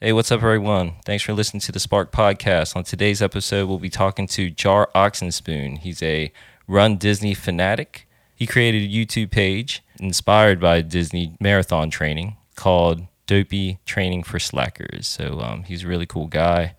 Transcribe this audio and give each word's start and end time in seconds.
Hey, 0.00 0.12
what's 0.12 0.32
up, 0.32 0.42
everyone? 0.42 0.94
Thanks 1.04 1.22
for 1.22 1.32
listening 1.32 1.60
to 1.62 1.72
the 1.72 1.78
Spark 1.78 2.10
Podcast. 2.10 2.74
On 2.74 2.82
today's 2.82 3.22
episode, 3.22 3.68
we'll 3.68 3.78
be 3.78 3.88
talking 3.88 4.26
to 4.26 4.50
Jar 4.50 4.90
Oxandspoon. 4.92 5.78
He's 5.78 6.02
a 6.02 6.32
Run 6.66 6.96
Disney 6.96 7.32
fanatic. 7.32 8.08
He 8.34 8.44
created 8.44 8.82
a 8.82 8.92
YouTube 8.92 9.30
page 9.30 9.84
inspired 10.00 10.60
by 10.60 10.80
Disney 10.80 11.36
marathon 11.40 11.90
training 11.90 12.36
called 12.56 13.02
Dopey 13.26 13.78
Training 13.86 14.24
for 14.24 14.40
Slackers. 14.40 15.06
So 15.06 15.38
um, 15.38 15.62
he's 15.62 15.84
a 15.84 15.88
really 15.88 16.06
cool 16.06 16.26
guy. 16.26 16.74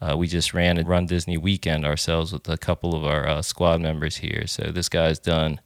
Uh, 0.00 0.16
we 0.16 0.28
just 0.28 0.54
ran 0.54 0.78
a 0.78 0.84
Run 0.84 1.06
Disney 1.06 1.36
weekend 1.36 1.84
ourselves 1.84 2.32
with 2.32 2.48
a 2.48 2.56
couple 2.56 2.94
of 2.94 3.04
our 3.04 3.26
uh, 3.26 3.42
squad 3.42 3.80
members 3.80 4.18
here. 4.18 4.46
So 4.46 4.70
this 4.72 4.88
guy's 4.88 5.18
done 5.18 5.60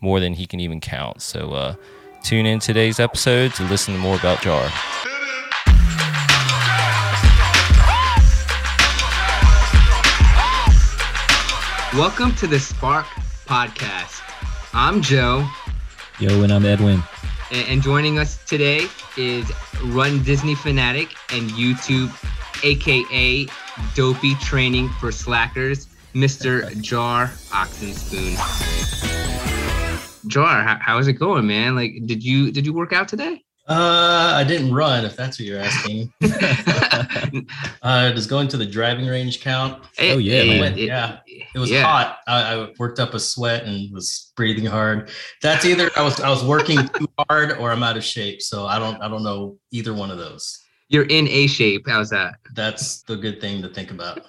more 0.00 0.20
than 0.20 0.32
he 0.32 0.46
can 0.46 0.60
even 0.60 0.80
count. 0.80 1.20
So 1.20 1.52
uh, 1.52 1.74
tune 2.24 2.46
in 2.46 2.60
today's 2.60 2.98
episode 2.98 3.52
to 3.54 3.64
listen 3.64 3.92
to 3.94 4.00
more 4.00 4.16
about 4.16 4.40
Jar. 4.40 4.70
Welcome 11.96 12.34
to 12.34 12.46
the 12.46 12.60
Spark 12.60 13.06
Podcast. 13.46 14.20
I'm 14.74 15.00
Joe, 15.00 15.48
Yo, 16.20 16.42
and 16.42 16.52
I'm 16.52 16.66
Edwin. 16.66 17.02
and, 17.50 17.80
joining 17.80 18.18
us 18.18 18.44
today 18.44 18.82
is 19.16 19.50
Run 19.82 20.22
Disney 20.22 20.54
Fanatic 20.54 21.14
and 21.32 21.48
YouTube, 21.52 22.12
aka 22.62 23.46
Dopey 23.94 24.34
Training 24.34 24.90
for 25.00 25.10
Slackers, 25.10 25.86
Mr. 26.14 26.78
Jar 26.82 27.28
Oxandspoon. 27.48 28.36
Jar, 30.26 30.62
how, 30.62 30.78
how's 30.82 31.08
it 31.08 31.14
going, 31.14 31.46
man? 31.46 31.74
Like, 31.74 31.92
did 32.04 32.22
you 32.22 32.52
did 32.52 32.66
you 32.66 32.74
work 32.74 32.92
out 32.92 33.08
today? 33.08 33.42
Uh, 33.68 34.32
I 34.36 34.44
didn't 34.44 34.72
run, 34.72 35.04
if 35.04 35.16
that's 35.16 35.38
what 35.40 35.46
you're 35.46 35.58
asking. 35.60 36.12
uh, 37.82 38.12
does 38.12 38.26
going 38.26 38.48
to 38.48 38.56
the 38.56 38.66
driving 38.66 39.06
range 39.06 39.40
count? 39.40 39.82
Oh, 39.98 40.18
yeah, 40.18 40.42
It- 40.42 40.60
man. 40.60 40.72
it- 40.78 40.78
Yeah. 40.86 41.18
It 41.54 41.58
was 41.58 41.70
yeah. 41.70 41.82
hot. 41.82 42.18
I, 42.26 42.54
I 42.54 42.68
worked 42.78 42.98
up 43.00 43.14
a 43.14 43.20
sweat 43.20 43.64
and 43.64 43.92
was 43.92 44.32
breathing 44.36 44.66
hard. 44.66 45.10
That's 45.42 45.64
either 45.64 45.90
I 45.96 46.02
was 46.02 46.20
I 46.20 46.28
was 46.28 46.44
working 46.44 46.86
too 46.98 47.08
hard 47.28 47.52
or 47.52 47.72
I'm 47.72 47.82
out 47.82 47.96
of 47.96 48.04
shape. 48.04 48.42
So 48.42 48.66
I 48.66 48.78
don't 48.78 49.00
I 49.02 49.08
don't 49.08 49.22
know 49.22 49.56
either 49.70 49.94
one 49.94 50.10
of 50.10 50.18
those. 50.18 50.62
You're 50.88 51.04
in 51.06 51.26
A 51.28 51.46
shape. 51.46 51.84
How's 51.88 52.10
that? 52.10 52.34
That's 52.54 53.02
the 53.02 53.16
good 53.16 53.40
thing 53.40 53.62
to 53.62 53.68
think 53.68 53.90
about. 53.90 54.22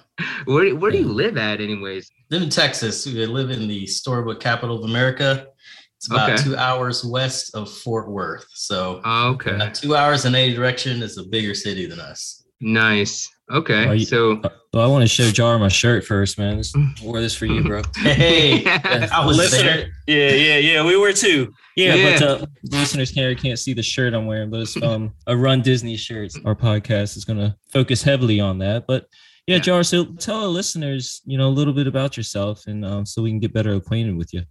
Where 0.46 0.74
where 0.74 0.90
do 0.90 0.98
you 0.98 1.08
live 1.12 1.36
at, 1.36 1.60
anyways? 1.60 2.10
Live 2.30 2.42
in 2.42 2.50
Texas. 2.50 3.06
We 3.06 3.24
live 3.26 3.50
in 3.50 3.68
the 3.68 3.86
storybook 3.86 4.40
capital 4.40 4.76
of 4.78 4.84
America. 4.84 5.46
It's 5.98 6.08
about 6.10 6.30
Okay. 6.30 6.42
two 6.44 6.56
hours 6.56 7.04
west 7.04 7.54
of 7.54 7.68
Fort 7.70 8.08
Worth. 8.08 8.46
So 8.54 9.00
Oh, 9.04 9.30
okay, 9.30 9.50
uh, 9.52 9.70
two 9.70 9.96
hours 9.96 10.24
in 10.24 10.34
any 10.34 10.54
direction 10.54 11.02
is 11.02 11.18
a 11.18 11.24
bigger 11.24 11.54
city 11.54 11.86
than 11.86 11.98
us. 12.00 12.44
nice. 12.60 13.28
Okay, 13.50 13.86
Are 13.86 13.94
you- 13.94 14.04
so 14.04 14.40
Well, 14.74 14.84
I 14.84 14.86
want 14.86 15.02
to 15.02 15.08
show 15.08 15.30
Jar 15.30 15.58
my 15.58 15.68
shirt 15.68 16.04
first, 16.04 16.38
man. 16.38 16.58
This, 16.58 16.72
wore 17.02 17.20
this 17.22 17.34
for 17.34 17.46
you, 17.46 17.62
bro. 17.64 17.80
Hey, 17.96 18.62
I 19.10 19.24
was 19.24 19.38
Listener- 19.38 19.62
there. 19.62 19.90
Yeah, 20.06 20.34
yeah, 20.34 20.58
yeah. 20.58 20.84
We 20.84 20.96
were 20.98 21.12
too. 21.14 21.52
Yeah, 21.74 21.94
Yeah. 21.94 22.18
but 22.18 22.22
uh, 22.42 22.46
listeners 22.64 23.10
can't 23.10 23.38
can't 23.40 23.58
see 23.58 23.72
the 23.72 23.82
shirt 23.82 24.12
I'm 24.14 24.26
wearing, 24.26 24.50
but 24.50 24.60
it's 24.60 24.80
um 24.82 25.12
a 25.26 25.34
Run 25.36 25.62
Disney 25.62 25.96
shirt. 25.96 26.30
Our 26.44 26.54
podcast 26.54 27.16
is 27.16 27.24
gonna 27.24 27.56
focus 27.72 28.02
heavily 28.02 28.38
on 28.38 28.58
that. 28.58 28.86
But 28.86 29.06
yeah, 29.46 29.56
Yeah. 29.56 29.62
Jar. 29.62 29.82
So 29.82 30.04
tell 30.04 30.40
our 30.42 30.46
listeners, 30.46 31.22
you 31.24 31.38
know, 31.38 31.48
a 31.48 31.56
little 31.58 31.72
bit 31.72 31.86
about 31.86 32.16
yourself, 32.18 32.66
and 32.66 32.84
um, 32.84 33.06
so 33.06 33.22
we 33.22 33.30
can 33.30 33.40
get 33.40 33.52
better 33.54 33.72
acquainted 33.74 34.14
with 34.16 34.34
you. 34.34 34.42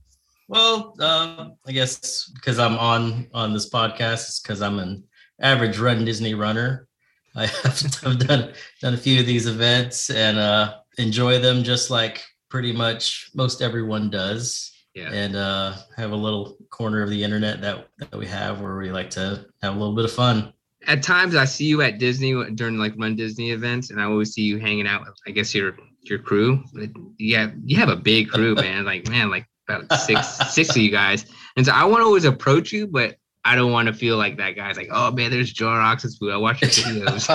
Well, 0.47 0.95
um, 1.01 1.55
I 1.67 1.71
guess 1.71 2.29
because 2.35 2.59
I'm 2.59 2.77
on 2.77 3.27
on 3.33 3.53
this 3.53 3.69
podcast, 3.69 4.27
it's 4.29 4.39
because 4.39 4.61
I'm 4.61 4.79
an 4.79 5.03
average 5.41 5.77
run 5.77 6.05
Disney 6.05 6.33
runner. 6.33 6.87
I 7.35 7.45
have 7.63 7.99
I've 8.05 8.19
done 8.19 8.53
done 8.81 8.93
a 8.93 8.97
few 8.97 9.19
of 9.19 9.25
these 9.25 9.45
events 9.47 10.09
and 10.09 10.37
uh, 10.37 10.75
enjoy 10.97 11.39
them 11.39 11.63
just 11.63 11.89
like 11.89 12.23
pretty 12.49 12.71
much 12.71 13.29
most 13.35 13.61
everyone 13.61 14.09
does. 14.09 14.71
Yeah. 14.95 15.11
And 15.11 15.35
uh, 15.35 15.75
have 15.95 16.11
a 16.11 16.15
little 16.15 16.57
corner 16.71 17.03
of 17.03 17.09
the 17.11 17.23
internet 17.23 17.61
that 17.61 17.87
that 17.99 18.17
we 18.17 18.25
have 18.27 18.61
where 18.61 18.77
we 18.77 18.89
like 18.89 19.11
to 19.11 19.45
have 19.61 19.75
a 19.75 19.77
little 19.77 19.95
bit 19.95 20.05
of 20.05 20.11
fun. 20.11 20.53
at 20.87 21.03
times 21.03 21.35
I 21.35 21.45
see 21.45 21.65
you 21.65 21.81
at 21.83 21.99
Disney 21.99 22.33
during 22.55 22.77
like 22.77 22.93
Run 22.97 23.15
Disney 23.15 23.51
events, 23.51 23.91
and 23.91 24.01
I 24.01 24.05
always 24.05 24.33
see 24.33 24.41
you 24.41 24.57
hanging 24.57 24.87
out 24.87 25.01
with 25.01 25.13
I 25.27 25.31
guess 25.31 25.53
your 25.53 25.77
your 26.01 26.19
crew. 26.19 26.63
But 26.73 26.89
yeah, 27.19 27.51
you 27.65 27.77
have 27.77 27.89
a 27.89 27.95
big 27.95 28.29
crew, 28.29 28.55
man. 28.65 28.85
Like 28.85 29.07
man, 29.07 29.29
like 29.29 29.45
about 29.67 29.91
six 29.99 30.27
six 30.53 30.69
of 30.71 30.77
you 30.77 30.91
guys. 30.91 31.25
And 31.55 31.65
so 31.65 31.71
I 31.73 31.83
want 31.85 32.01
to 32.01 32.05
always 32.05 32.25
approach 32.25 32.71
you, 32.71 32.87
but 32.87 33.15
I 33.45 33.55
don't 33.55 33.71
want 33.71 33.87
to 33.87 33.93
feel 33.93 34.17
like 34.17 34.37
that 34.37 34.51
guy's 34.57 34.75
like, 34.77 34.89
oh 34.91 35.11
man, 35.11 35.31
there's 35.31 35.51
Jar 35.53 35.79
Oxandspoon. 35.79 36.33
I 36.33 36.37
watch 36.37 36.61
your 36.61 36.69
videos. 36.71 37.27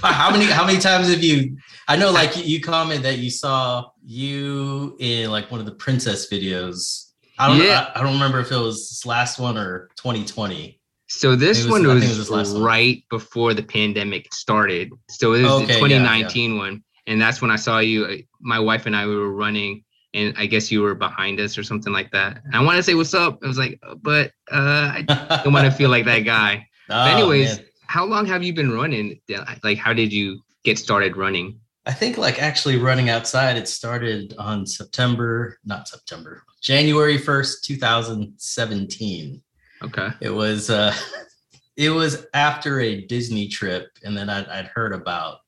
how 0.02 0.30
many 0.30 0.44
how 0.46 0.64
many 0.66 0.78
times 0.78 1.10
have 1.10 1.22
you 1.22 1.56
i 1.88 1.94
know 1.96 2.10
like 2.10 2.34
you, 2.36 2.42
you 2.44 2.60
comment 2.62 3.02
that 3.02 3.18
you 3.18 3.28
saw 3.30 3.84
you 4.02 4.96
in 4.98 5.30
like 5.30 5.50
one 5.50 5.60
of 5.60 5.66
the 5.66 5.72
princess 5.72 6.30
videos 6.30 7.10
i 7.38 7.46
don't 7.48 7.58
Yeah. 7.58 7.64
know 7.64 7.72
I, 7.94 8.00
I 8.00 8.02
don't 8.02 8.14
remember 8.14 8.40
if 8.40 8.50
it 8.50 8.56
was 8.56 8.88
this 8.88 9.04
last 9.04 9.38
one 9.38 9.58
or 9.58 9.90
2020 9.96 10.80
So 11.08 11.36
this 11.36 11.58
was- 11.64 11.72
one 11.72 11.86
was, 11.86 12.02
was 12.08 12.16
this 12.18 12.30
last 12.30 12.54
one. 12.54 12.62
right 12.62 13.04
before 13.10 13.52
the 13.52 13.62
pandemic 13.62 14.32
started. 14.32 14.90
So 15.10 15.34
it 15.34 15.42
was 15.42 15.50
Okay, 15.52 15.66
the 15.66 15.72
yeah, 15.88 15.98
2019 15.98 16.56
one, 16.58 16.82
and 17.06 17.20
that's 17.20 17.42
when 17.42 17.50
I 17.50 17.56
saw 17.56 17.80
you. 17.80 18.22
My 18.40 18.58
wife 18.60 18.86
and 18.86 18.94
I 18.96 19.06
we 19.06 19.16
were 19.16 19.32
running, 19.32 19.84
and 20.14 20.34
I 20.36 20.46
guess 20.46 20.70
you 20.70 20.82
were 20.82 20.94
behind 20.94 21.38
us 21.40 21.56
or 21.56 21.62
something 21.62 21.92
like 21.92 22.10
that. 22.10 22.42
And 22.44 22.54
I 22.56 22.62
want 22.62 22.76
to 22.76 22.82
say 22.82 22.94
what's 22.94 23.14
up. 23.14 23.38
I 23.44 23.46
was 23.46 23.58
like, 23.58 23.80
but 24.02 24.32
uh, 24.50 24.92
I 25.06 25.40
don't 25.44 25.52
want 25.52 25.66
to 25.66 25.70
feel 25.70 25.90
like 25.90 26.04
that 26.06 26.20
guy. 26.20 26.66
Oh, 26.88 27.04
anyways, 27.16 27.58
man. 27.58 27.66
how 27.86 28.04
long 28.04 28.26
have 28.26 28.42
you 28.42 28.52
been 28.52 28.72
running? 28.72 29.20
Like, 29.62 29.78
how 29.78 29.92
did 29.92 30.12
you 30.12 30.40
get 30.64 30.78
started 30.78 31.16
running? 31.16 31.58
i 31.86 31.92
think 31.94 32.18
like 32.18 32.40
actually 32.42 32.76
running 32.76 33.08
outside 33.08 33.56
it 33.56 33.66
started 33.66 34.34
on 34.38 34.66
september 34.66 35.56
not 35.64 35.88
september 35.88 36.42
january 36.60 37.18
1st 37.18 37.62
2017 37.62 39.42
Okay. 39.82 40.08
it 40.20 40.28
was 40.30 40.68
uh 40.68 40.94
it 41.76 41.88
was 41.88 42.26
after 42.34 42.80
a 42.80 43.00
disney 43.06 43.48
trip 43.48 43.88
and 44.04 44.14
then 44.14 44.28
I'd, 44.28 44.46
I'd 44.48 44.66
heard 44.66 44.92
about 44.92 45.38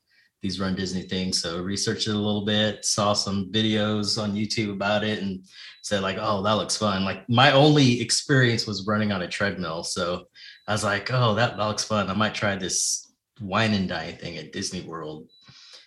these 0.43 0.61
run 0.61 0.75
disney 0.75 1.03
things. 1.03 1.41
So 1.41 1.63
researched 1.63 2.09
it 2.09 2.15
a 2.15 2.19
little 2.19 2.45
bit 2.45 2.85
saw 2.85 3.13
some 3.13 3.51
videos 3.53 4.21
on 4.21 4.35
youtube 4.35 4.73
about 4.73 5.05
it 5.05 5.23
and 5.23 5.45
said 5.83 6.03
like 6.03 6.19
oh 6.21 6.43
that 6.43 6.53
looks 6.53 6.77
fun. 6.77 7.05
Like 7.05 7.29
my 7.29 7.53
only 7.53 8.01
experience 8.01 8.67
was 8.67 8.87
running 8.87 9.13
on 9.13 9.23
a 9.23 9.29
treadmill. 9.29 9.85
So 9.85 10.25
i 10.69 10.73
was 10.73 10.85
like 10.85 11.11
oh 11.13 11.35
that, 11.35 11.57
that 11.57 11.69
looks 11.69 11.85
fun. 11.85 12.11
I 12.11 12.15
might 12.15 12.35
try 12.35 12.57
this 12.57 13.13
wine 13.41 13.73
and 13.73 13.89
dine 13.89 14.17
thing 14.17 14.37
at 14.37 14.53
disney 14.53 14.83
world. 14.83 15.29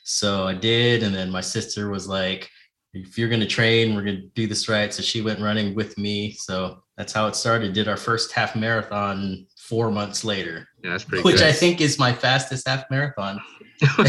So 0.03 0.47
i 0.47 0.53
did 0.53 1.03
and 1.03 1.13
then 1.13 1.29
my 1.29 1.41
sister 1.41 1.89
was 1.89 2.07
like 2.07 2.49
if 2.95 3.17
you're 3.17 3.29
going 3.29 3.41
to 3.41 3.45
train 3.47 3.93
we're 3.95 4.01
going 4.03 4.15
to 4.21 4.27
do 4.35 4.47
this 4.47 4.67
right 4.69 4.93
so 4.93 5.01
she 5.03 5.21
went 5.21 5.39
running 5.39 5.75
with 5.75 5.97
me 5.97 6.31
so 6.31 6.81
that's 6.97 7.11
how 7.13 7.27
it 7.27 7.35
started 7.35 7.73
did 7.73 7.87
our 7.87 7.97
first 7.97 8.31
half 8.31 8.55
marathon 8.55 9.45
four 9.57 9.91
months 9.91 10.23
later 10.23 10.67
Yeah, 10.83 10.91
that's 10.91 11.03
pretty. 11.03 11.21
Good. 11.23 11.25
Which 11.33 11.37
good. 11.41 11.47
i 11.47 11.51
think 11.51 11.81
is 11.81 11.99
my 11.99 12.13
fastest 12.13 12.67
half 12.67 12.85
marathon 12.89 13.39
and 13.97 14.07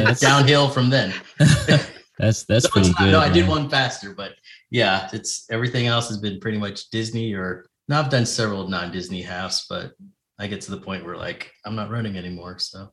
that's- 0.00 0.20
downhill 0.20 0.68
from 0.68 0.90
then 0.90 1.12
That's 2.18 2.42
that's 2.44 2.64
no, 2.64 2.70
pretty 2.70 2.88
not- 2.90 2.98
good. 2.98 3.12
no 3.12 3.20
i 3.20 3.28
did 3.28 3.46
one 3.46 3.68
faster 3.70 4.12
but 4.14 4.32
yeah 4.70 5.08
it's 5.12 5.46
everything 5.50 5.86
else 5.86 6.08
has 6.08 6.18
been 6.18 6.40
pretty 6.40 6.58
much 6.58 6.90
disney 6.90 7.32
or 7.32 7.66
no 7.88 7.98
i've 8.00 8.10
done 8.10 8.26
several 8.26 8.66
non-disney 8.68 9.22
halves 9.22 9.66
but 9.70 9.92
i 10.38 10.46
get 10.48 10.60
to 10.62 10.70
the 10.72 10.80
point 10.80 11.04
where 11.04 11.16
like 11.16 11.52
i'm 11.64 11.76
not 11.76 11.90
running 11.90 12.16
anymore 12.16 12.58
so 12.58 12.92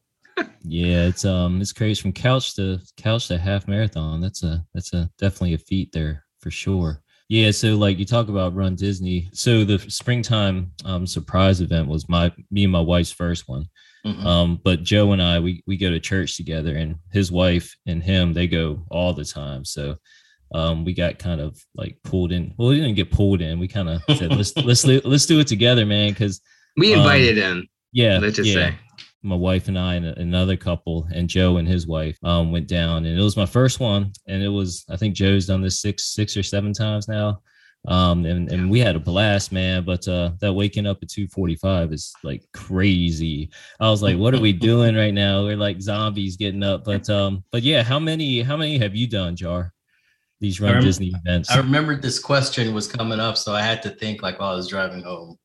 Yeah, 0.64 1.08
it's 1.08 1.26
um 1.26 1.62
it's 1.62 1.72
crazy 1.74 2.02
from 2.02 2.12
couch 2.12 2.56
to 2.56 2.80
couch 2.98 3.28
to 3.28 3.38
half 3.38 3.68
marathon. 3.68 4.20
That's 4.22 4.44
a 4.44 4.66
that's 4.74 4.94
a 4.94 5.10
definitely 5.18 5.54
a 5.54 5.60
feat 5.60 5.92
there 5.92 6.26
for 6.42 6.52
sure. 6.52 7.02
Yeah, 7.30 7.52
so 7.52 7.76
like 7.76 7.98
you 7.98 8.06
talk 8.06 8.28
about 8.30 8.56
Run 8.56 8.76
Disney. 8.76 9.30
So 9.34 9.64
the 9.64 9.80
springtime 9.80 10.72
um 10.84 11.06
surprise 11.08 11.62
event 11.62 11.88
was 11.88 12.10
my 12.10 12.34
me 12.52 12.64
and 12.64 12.72
my 12.72 12.80
wife's 12.82 13.12
first 13.12 13.48
one. 13.48 13.66
mhm. 14.06 14.26
Um, 14.26 14.60
but 14.64 14.84
Joe 14.84 15.12
and 15.14 15.22
I 15.22 15.40
we 15.40 15.64
we 15.68 15.78
go 15.78 15.90
to 15.90 16.00
church 16.00 16.36
together 16.36 16.76
and 16.76 16.96
his 17.12 17.32
wife 17.32 17.76
and 17.86 18.04
him 18.04 18.34
they 18.34 18.48
go 18.48 18.84
all 18.90 19.14
the 19.14 19.26
time. 19.26 19.64
So 19.66 19.96
um 20.54 20.84
we 20.84 20.94
got 20.94 21.20
kind 21.20 21.42
of 21.42 21.58
like 21.76 21.98
pulled 22.04 22.32
in. 22.32 22.54
Well, 22.58 22.70
we 22.70 22.76
didn't 22.78 22.96
get 22.96 23.12
pulled 23.12 23.42
in. 23.42 23.60
We 23.60 23.68
kind 23.68 23.90
of 23.90 24.02
said 24.18 24.36
let's 24.36 24.56
let's 24.58 24.84
let's 24.86 25.26
do 25.28 25.40
it 25.40 25.48
together, 25.48 25.86
man, 25.86 26.10
because 26.12 26.42
we 26.76 26.94
um, 26.94 27.00
invited 27.02 27.38
him. 27.38 27.68
yeah, 27.94 28.18
Let's 28.20 28.36
just 28.36 28.50
yeah 28.50 28.72
say. 28.72 28.76
My 29.26 29.36
wife 29.36 29.68
and 29.68 29.78
I 29.78 29.96
and 29.96 30.06
another 30.06 30.56
couple 30.56 31.08
and 31.12 31.28
Joe 31.28 31.58
and 31.58 31.68
his 31.68 31.88
wife 31.88 32.18
um, 32.24 32.52
went 32.52 32.68
down. 32.68 33.06
And 33.06 33.20
it 33.20 33.24
was 33.24 33.36
my 33.36 33.46
first 33.46 33.80
one 33.80 34.12
and 34.28 34.44
it 34.44 34.50
was 34.50 34.86
I 34.90 34.96
think 34.96 35.16
Joe's 35.16 35.48
done 35.48 35.62
this 35.62 35.82
six 35.82 36.14
six 36.14 36.38
or 36.38 36.44
seven 36.44 36.74
times 36.74 37.08
now. 37.08 37.42
Um, 37.88 38.26
and 38.26 38.52
and 38.52 38.70
we 38.70 38.80
had 38.80 38.96
a 38.96 39.00
blast 39.00 39.52
man 39.52 39.84
but 39.84 40.08
uh, 40.08 40.32
that 40.40 40.54
waking 40.54 40.88
up 40.88 41.00
at 41.04 41.10
2:45 41.10 41.94
is 41.94 42.14
like 42.24 42.44
crazy. 42.54 43.50
I 43.80 43.90
was 43.90 44.02
like 44.02 44.18
what 44.18 44.34
are 44.34 44.42
we 44.42 44.54
doing 44.72 44.96
right 44.96 45.14
now? 45.14 45.44
We're 45.44 45.58
like 45.58 45.82
zombies 45.82 46.38
getting 46.38 46.64
up. 46.64 46.84
But 46.84 47.10
um 47.10 47.44
but 47.52 47.64
yeah 47.64 47.84
how 47.84 48.00
many 48.00 48.42
how 48.42 48.58
many 48.58 48.78
have 48.78 48.96
you 48.96 49.08
done 49.08 49.36
Jar? 49.36 49.74
These 50.42 50.60
Run 50.60 50.74
rem- 50.74 50.84
Disney 50.84 51.14
events. 51.16 51.50
I 51.50 51.58
remembered 51.58 52.02
this 52.02 52.20
question 52.20 52.74
was 52.74 52.88
coming 52.88 53.22
up, 53.22 53.38
so 53.38 53.54
I 53.54 53.62
had 53.62 53.82
to 53.84 53.90
think 53.90 54.22
like 54.22 54.40
while 54.40 54.52
I 54.52 54.56
was 54.56 54.68
driving 54.68 55.02
home. 55.02 55.38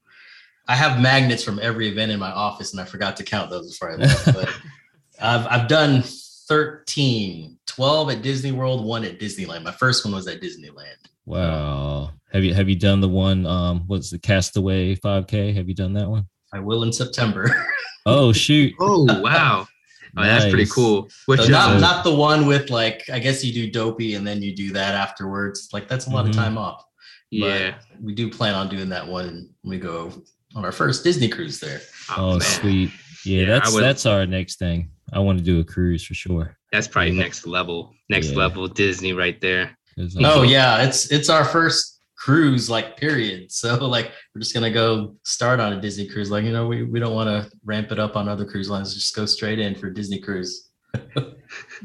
I 0.70 0.76
have 0.76 1.00
magnets 1.00 1.42
from 1.42 1.58
every 1.60 1.88
event 1.88 2.12
in 2.12 2.20
my 2.20 2.30
office, 2.30 2.70
and 2.72 2.80
I 2.80 2.84
forgot 2.84 3.16
to 3.16 3.24
count 3.24 3.50
those 3.50 3.70
before 3.72 3.90
I 3.90 3.96
left. 3.96 4.24
But 4.32 4.48
I've 5.20 5.46
I've 5.48 5.68
done 5.68 6.02
13, 6.48 7.58
12 7.66 8.10
at 8.10 8.22
Disney 8.22 8.52
World, 8.52 8.84
one 8.84 9.04
at 9.04 9.18
Disneyland. 9.18 9.64
My 9.64 9.72
first 9.72 10.04
one 10.04 10.14
was 10.14 10.28
at 10.28 10.40
Disneyland. 10.40 10.94
Wow. 11.26 12.10
Have 12.32 12.44
you 12.44 12.54
have 12.54 12.68
you 12.68 12.76
done 12.76 13.00
the 13.00 13.08
one? 13.08 13.46
Um, 13.46 13.82
what's 13.88 14.10
the 14.10 14.18
Castaway 14.18 14.94
5K? 14.94 15.54
Have 15.56 15.68
you 15.68 15.74
done 15.74 15.92
that 15.94 16.08
one? 16.08 16.28
I 16.52 16.60
will 16.60 16.82
in 16.84 16.92
September. 16.92 17.52
Oh 18.06 18.32
shoot! 18.32 18.72
Oh 18.80 19.04
wow. 19.20 19.66
Oh, 20.16 20.22
that's 20.24 20.46
pretty 20.46 20.64
cool. 20.70 21.08
Which 21.26 21.42
So 21.42 21.48
not 21.50 21.80
not 21.82 22.02
the 22.02 22.14
one 22.14 22.46
with 22.46 22.70
like 22.70 23.02
I 23.12 23.18
guess 23.18 23.44
you 23.44 23.52
do 23.52 23.70
dopey 23.70 24.14
and 24.14 24.26
then 24.26 24.40
you 24.42 24.56
do 24.56 24.72
that 24.72 24.94
afterwards. 24.94 25.68
Like 25.72 25.86
that's 25.86 26.06
a 26.06 26.10
lot 26.10 26.24
Mhm. 26.24 26.30
of 26.30 26.34
time 26.34 26.56
off. 26.56 26.82
yeah. 27.30 27.72
But 27.92 28.02
we 28.02 28.14
do 28.14 28.30
plan 28.30 28.54
on 28.54 28.68
doing 28.70 28.88
that 28.88 29.06
one 29.06 29.50
when 29.60 29.70
we 29.70 29.78
go 29.78 30.10
on 30.54 30.64
our 30.64 30.72
first 30.72 31.04
Disney 31.04 31.28
cruise 31.28 31.60
there. 31.60 31.80
Oh, 32.16 32.32
man. 32.32 32.40
sweet. 32.40 32.90
Yeah, 33.24 33.40
Yeah, 33.42 33.46
that's 33.46 33.72
would- 33.72 33.82
that's 33.82 34.06
our 34.06 34.26
next 34.26 34.58
thing. 34.58 34.90
I 35.12 35.18
want 35.18 35.38
to 35.38 35.44
do 35.44 35.60
a 35.60 35.64
cruise 35.64 36.04
for 36.04 36.14
sure. 36.14 36.56
That's 36.72 36.86
probably 36.88 37.12
Yeah. 37.12 37.22
next 37.22 37.46
level. 37.46 37.94
Next 38.08 38.30
Yeah. 38.30 38.36
level 38.38 38.66
Disney 38.68 39.12
right 39.12 39.40
there. 39.40 39.76
'Cause, 39.96 40.16
Oh 40.20 40.40
uh, 40.40 40.42
yeah, 40.44 40.82
it's 40.84 41.10
it's 41.10 41.28
our 41.28 41.44
first 41.44 41.98
cruise 42.16 42.70
like 42.70 42.96
period. 42.96 43.50
So 43.50 43.74
like 43.88 44.12
we're 44.34 44.40
just 44.40 44.54
gonna 44.54 44.70
go 44.70 45.16
start 45.24 45.58
on 45.58 45.72
a 45.72 45.80
Disney 45.80 46.06
cruise. 46.08 46.30
Like 46.30 46.44
you 46.44 46.52
know 46.52 46.66
we, 46.68 46.84
we 46.84 47.00
don't 47.00 47.14
want 47.14 47.28
to 47.28 47.50
ramp 47.64 47.90
it 47.92 47.98
up 47.98 48.14
on 48.16 48.28
other 48.28 48.44
cruise 48.44 48.70
lines. 48.70 48.94
Just 48.94 49.14
go 49.16 49.26
straight 49.26 49.58
in 49.58 49.74
for 49.74 49.90
Disney 49.90 50.18
cruise. 50.20 50.68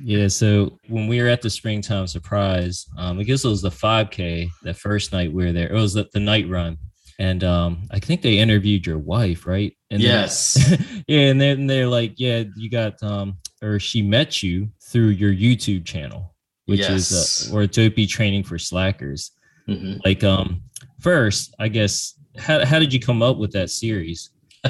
Yeah, 0.03 0.27
so 0.27 0.77
when 0.89 1.07
we 1.07 1.19
were 1.21 1.27
at 1.27 1.41
the 1.41 1.49
springtime 1.49 2.05
surprise, 2.05 2.85
um, 2.97 3.17
I 3.19 3.23
guess 3.23 3.43
it 3.43 3.47
was 3.47 3.61
the 3.63 3.71
5K 3.71 4.47
that 4.63 4.77
first 4.77 5.11
night 5.11 5.31
we 5.33 5.45
were 5.45 5.51
there. 5.53 5.69
It 5.69 5.73
was 5.73 5.93
the, 5.93 6.07
the 6.13 6.19
night 6.19 6.47
run, 6.47 6.77
and 7.19 7.43
um, 7.43 7.83
I 7.91 7.99
think 7.99 8.21
they 8.21 8.37
interviewed 8.39 8.85
your 8.85 8.97
wife, 8.97 9.45
right? 9.47 9.75
And 9.89 10.01
then- 10.01 10.09
yes. 10.09 10.57
yeah, 11.07 11.19
and 11.29 11.39
then 11.39 11.67
they're 11.67 11.87
like, 11.87 12.13
"Yeah, 12.17 12.43
you 12.55 12.69
got 12.69 13.01
um, 13.03 13.37
or 13.61 13.79
she 13.79 14.01
met 14.01 14.43
you 14.43 14.69
through 14.81 15.09
your 15.09 15.33
YouTube 15.33 15.85
channel, 15.85 16.35
which 16.65 16.81
is 16.81 17.11
Yes. 17.11 17.49
uh, 17.51 17.55
or 17.55 17.67
Dopey 17.67 18.05
Training 18.07 18.43
for 18.43 18.57
Slackers." 18.59 19.31
Mhm. 19.67 19.99
Like, 20.05 20.23
um, 20.23 20.61
first, 20.99 21.55
I 21.59 21.67
guess, 21.69 22.13
how 22.37 22.65
how 22.65 22.79
did 22.79 22.93
you 22.93 22.99
come 22.99 23.21
up 23.23 23.37
with 23.37 23.51
that 23.53 23.69
series? 23.69 24.31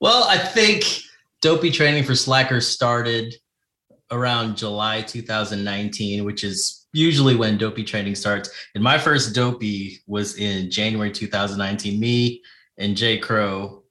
Well, 0.00 0.24
I 0.24 0.36
think 0.36 0.84
Dopey 1.40 1.70
Training 1.70 2.04
for 2.04 2.14
Slackers 2.14 2.66
started 2.68 3.34
around 4.10 4.56
July 4.56 5.00
2019, 5.02 6.24
which 6.24 6.44
is 6.44 6.83
usually 6.94 7.34
when 7.34 7.58
Dopey 7.58 7.84
Training 7.84 8.14
starts. 8.14 8.50
And 8.74 8.82
my 8.82 8.96
first 8.96 9.34
Dopey 9.34 9.98
was 10.06 10.38
in 10.38 10.70
January 10.70 11.10
2019. 11.12 12.00
Me 12.00 12.42
and 12.78 12.96
Jay 12.96 13.18
Crow, 13.18 13.82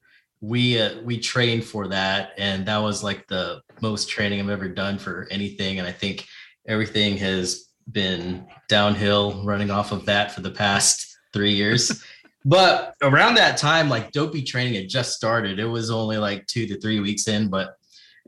we 0.42 0.80
uh, 0.80 1.02
we 1.04 1.20
trained 1.20 1.64
for 1.64 1.88
that, 1.90 2.32
and 2.38 2.66
that 2.66 2.78
was 2.78 3.04
like 3.04 3.28
the 3.28 3.62
most 3.82 4.10
training 4.10 4.40
I've 4.40 4.50
ever 4.50 4.70
done 4.70 4.98
for 4.98 5.28
anything. 5.30 5.80
And 5.80 5.88
I 5.88 5.92
think 5.92 6.26
everything 6.68 7.18
has 7.18 7.70
been 7.92 8.48
downhill 8.70 9.44
running 9.46 9.70
off 9.70 9.92
of 9.92 10.06
that 10.06 10.32
for 10.32 10.42
the 10.42 10.52
past 10.52 11.18
three 11.32 11.54
years. 11.54 12.04
But 12.46 12.94
around 13.02 13.36
that 13.36 13.56
time, 13.56 13.88
like 13.88 14.12
dopey 14.12 14.42
training 14.42 14.74
had 14.74 14.90
just 14.90 15.14
started. 15.14 15.60
It 15.60 15.66
was 15.66 15.90
only 15.90 16.18
like 16.18 16.46
two 16.46 16.68
to 16.68 16.78
three 16.78 17.00
weeks 17.00 17.30
in, 17.30 17.50
but 17.50 17.78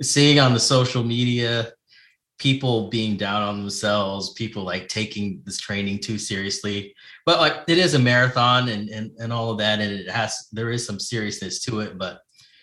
seeing 0.02 0.40
on 0.40 0.54
the 0.54 0.60
social 0.60 1.04
media 1.04 1.74
people 2.38 2.90
being 2.90 3.18
down 3.18 3.42
on 3.42 3.60
themselves, 3.60 4.34
people 4.34 4.64
like 4.64 4.88
taking 4.88 5.42
this 5.46 5.58
training 5.58 6.00
too 6.00 6.18
seriously. 6.18 6.94
But 7.26 7.40
like 7.40 7.64
it 7.68 7.78
is 7.78 7.94
a 7.94 8.00
marathon 8.00 8.70
and 8.70 8.90
and, 8.90 9.12
and 9.20 9.34
all 9.34 9.52
of 9.52 9.58
that, 9.60 9.80
and 9.80 9.92
it 9.92 10.10
has 10.10 10.48
there 10.52 10.72
is 10.72 10.86
some 10.86 11.00
seriousness 11.00 11.62
to 11.66 11.80
it, 11.80 11.98
but 11.98 12.22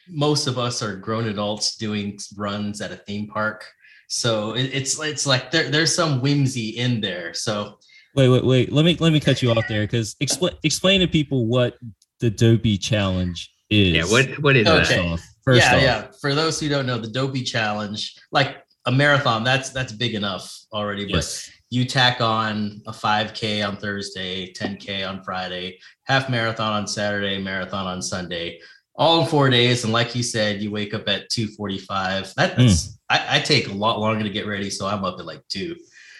most 0.08 0.46
of 0.46 0.58
us 0.58 0.82
are 0.82 0.96
grown 0.96 1.28
adults 1.28 1.76
doing 1.76 2.18
runs 2.36 2.80
at 2.80 2.92
a 2.92 2.96
theme 2.96 3.28
park. 3.28 3.64
So 4.08 4.52
it, 4.54 4.70
it's 4.72 5.00
it's 5.00 5.26
like 5.26 5.50
there, 5.50 5.70
there's 5.70 5.94
some 5.94 6.20
whimsy 6.20 6.70
in 6.70 7.00
there. 7.00 7.32
So 7.34 7.78
Wait, 8.14 8.28
wait, 8.28 8.44
wait. 8.44 8.72
Let 8.72 8.84
me 8.84 8.96
let 9.00 9.12
me 9.12 9.20
cut 9.20 9.40
you 9.40 9.50
off 9.52 9.64
there 9.68 9.84
because 9.84 10.16
explain 10.20 10.52
explain 10.62 11.00
to 11.00 11.08
people 11.08 11.46
what 11.46 11.78
the 12.20 12.28
Dopey 12.28 12.76
Challenge 12.76 13.50
is. 13.70 13.94
Yeah, 13.94 14.04
what 14.04 14.38
what 14.42 14.56
is 14.56 14.66
First 14.66 14.90
that? 14.90 14.98
Okay. 14.98 15.22
first 15.42 15.62
yeah, 15.62 15.76
off, 15.76 15.82
yeah. 15.82 16.06
For 16.20 16.34
those 16.34 16.60
who 16.60 16.68
don't 16.68 16.84
know, 16.84 16.98
the 16.98 17.08
Dopey 17.08 17.42
Challenge, 17.42 18.14
like 18.30 18.56
a 18.86 18.92
marathon, 18.92 19.44
that's 19.44 19.70
that's 19.70 19.92
big 19.92 20.14
enough 20.14 20.58
already. 20.72 21.04
yes, 21.04 21.46
But 21.46 21.54
you 21.70 21.84
tack 21.84 22.20
on 22.20 22.82
a 22.86 22.92
5K 22.92 23.66
on 23.66 23.76
Thursday, 23.76 24.52
10K 24.52 25.08
on 25.08 25.22
Friday, 25.22 25.78
half 26.04 26.28
marathon 26.28 26.72
on 26.72 26.86
Saturday, 26.86 27.40
marathon 27.40 27.86
on 27.86 28.02
Sunday, 28.02 28.58
all 28.94 29.22
in 29.22 29.26
four 29.26 29.48
days. 29.48 29.84
And 29.84 29.92
like 29.92 30.14
you 30.14 30.22
said, 30.22 30.60
you 30.60 30.70
wake 30.70 30.94
up 30.94 31.08
at 31.08 31.30
2:45. 31.30 32.34
That, 32.34 32.54
hmm. 32.54 32.62
that's 32.62 32.98
I, 33.08 33.36
I 33.36 33.40
take 33.40 33.68
a 33.68 33.72
lot 33.72 34.00
longer 34.00 34.22
to 34.22 34.30
get 34.30 34.46
ready, 34.46 34.70
so 34.70 34.86
I'm 34.86 35.04
up 35.04 35.18
at 35.18 35.26
like 35.26 35.46
two. 35.48 35.76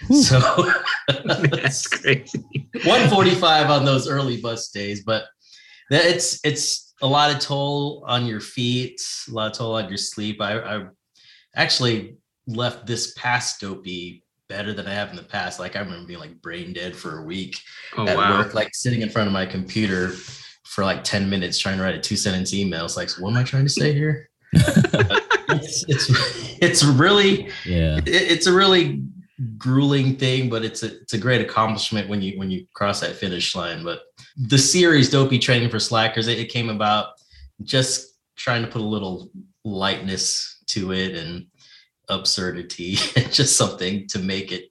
Whew. 0.08 0.22
So 0.22 0.40
That's 1.24 1.86
crazy. 1.86 2.44
145 2.72 3.70
on 3.70 3.84
those 3.84 4.08
early 4.08 4.40
bus 4.40 4.70
days, 4.70 5.04
but 5.04 5.24
that 5.90 6.04
it's 6.04 6.40
it's 6.44 6.94
a 7.02 7.06
lot 7.06 7.34
of 7.34 7.40
toll 7.40 8.04
on 8.06 8.26
your 8.26 8.40
feet, 8.40 9.00
a 9.28 9.32
lot 9.32 9.50
of 9.50 9.58
toll 9.58 9.74
on 9.74 9.88
your 9.88 9.98
sleep. 9.98 10.40
I, 10.40 10.58
I 10.58 10.86
actually 11.56 12.16
left 12.46 12.86
this 12.86 13.12
past 13.14 13.60
dopey 13.60 14.24
better 14.48 14.72
than 14.72 14.86
I 14.86 14.92
have 14.92 15.10
in 15.10 15.16
the 15.16 15.22
past. 15.22 15.58
Like 15.58 15.76
I 15.76 15.80
remember 15.80 16.06
being 16.06 16.20
like 16.20 16.40
brain 16.42 16.72
dead 16.72 16.94
for 16.94 17.18
a 17.18 17.22
week 17.22 17.58
Oh 17.96 18.06
at 18.06 18.16
wow. 18.16 18.38
work, 18.38 18.54
like 18.54 18.74
sitting 18.74 19.02
in 19.02 19.08
front 19.08 19.26
of 19.26 19.32
my 19.32 19.46
computer 19.46 20.10
for 20.64 20.84
like 20.84 21.04
10 21.04 21.28
minutes 21.28 21.58
trying 21.58 21.78
to 21.78 21.82
write 21.82 21.94
a 21.94 22.00
two 22.00 22.16
sentence 22.16 22.52
email. 22.52 22.84
It's 22.84 22.96
like, 22.96 23.08
so 23.08 23.22
what 23.22 23.30
am 23.30 23.36
I 23.36 23.44
trying 23.44 23.64
to 23.64 23.70
say 23.70 23.92
here? 23.92 24.28
it's, 24.54 25.84
it's 25.88 26.58
it's 26.60 26.84
really 26.84 27.48
yeah, 27.64 27.96
it, 27.96 28.06
it's 28.06 28.46
a 28.46 28.52
really 28.52 29.02
grueling 29.56 30.16
thing, 30.16 30.50
but 30.50 30.62
it's 30.62 30.82
a 30.82 31.00
it's 31.00 31.14
a 31.14 31.18
great 31.18 31.40
accomplishment 31.40 32.08
when 32.08 32.20
you 32.20 32.38
when 32.38 32.50
you 32.50 32.66
cross 32.74 33.00
that 33.00 33.16
finish 33.16 33.54
line. 33.54 33.82
But 33.82 34.02
the 34.36 34.58
series 34.58 35.08
Dopey 35.08 35.38
Training 35.38 35.70
for 35.70 35.78
Slackers, 35.78 36.28
it, 36.28 36.38
it 36.38 36.50
came 36.50 36.68
about 36.68 37.14
just 37.62 38.18
trying 38.36 38.62
to 38.62 38.68
put 38.68 38.82
a 38.82 38.84
little 38.84 39.30
lightness 39.64 40.62
to 40.66 40.92
it 40.92 41.14
and 41.14 41.46
absurdity 42.08 42.96
and 43.16 43.32
just 43.32 43.56
something 43.56 44.06
to 44.08 44.18
make 44.18 44.52
it 44.52 44.64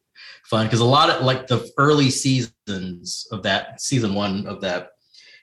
fun. 0.46 0.66
Because 0.66 0.80
a 0.80 0.86
lot 0.86 1.10
of 1.10 1.24
like 1.24 1.48
the 1.48 1.70
early 1.78 2.10
seasons 2.10 3.28
of 3.32 3.44
that 3.44 3.82
season 3.82 4.14
one 4.14 4.46
of 4.48 4.62
that, 4.62 4.90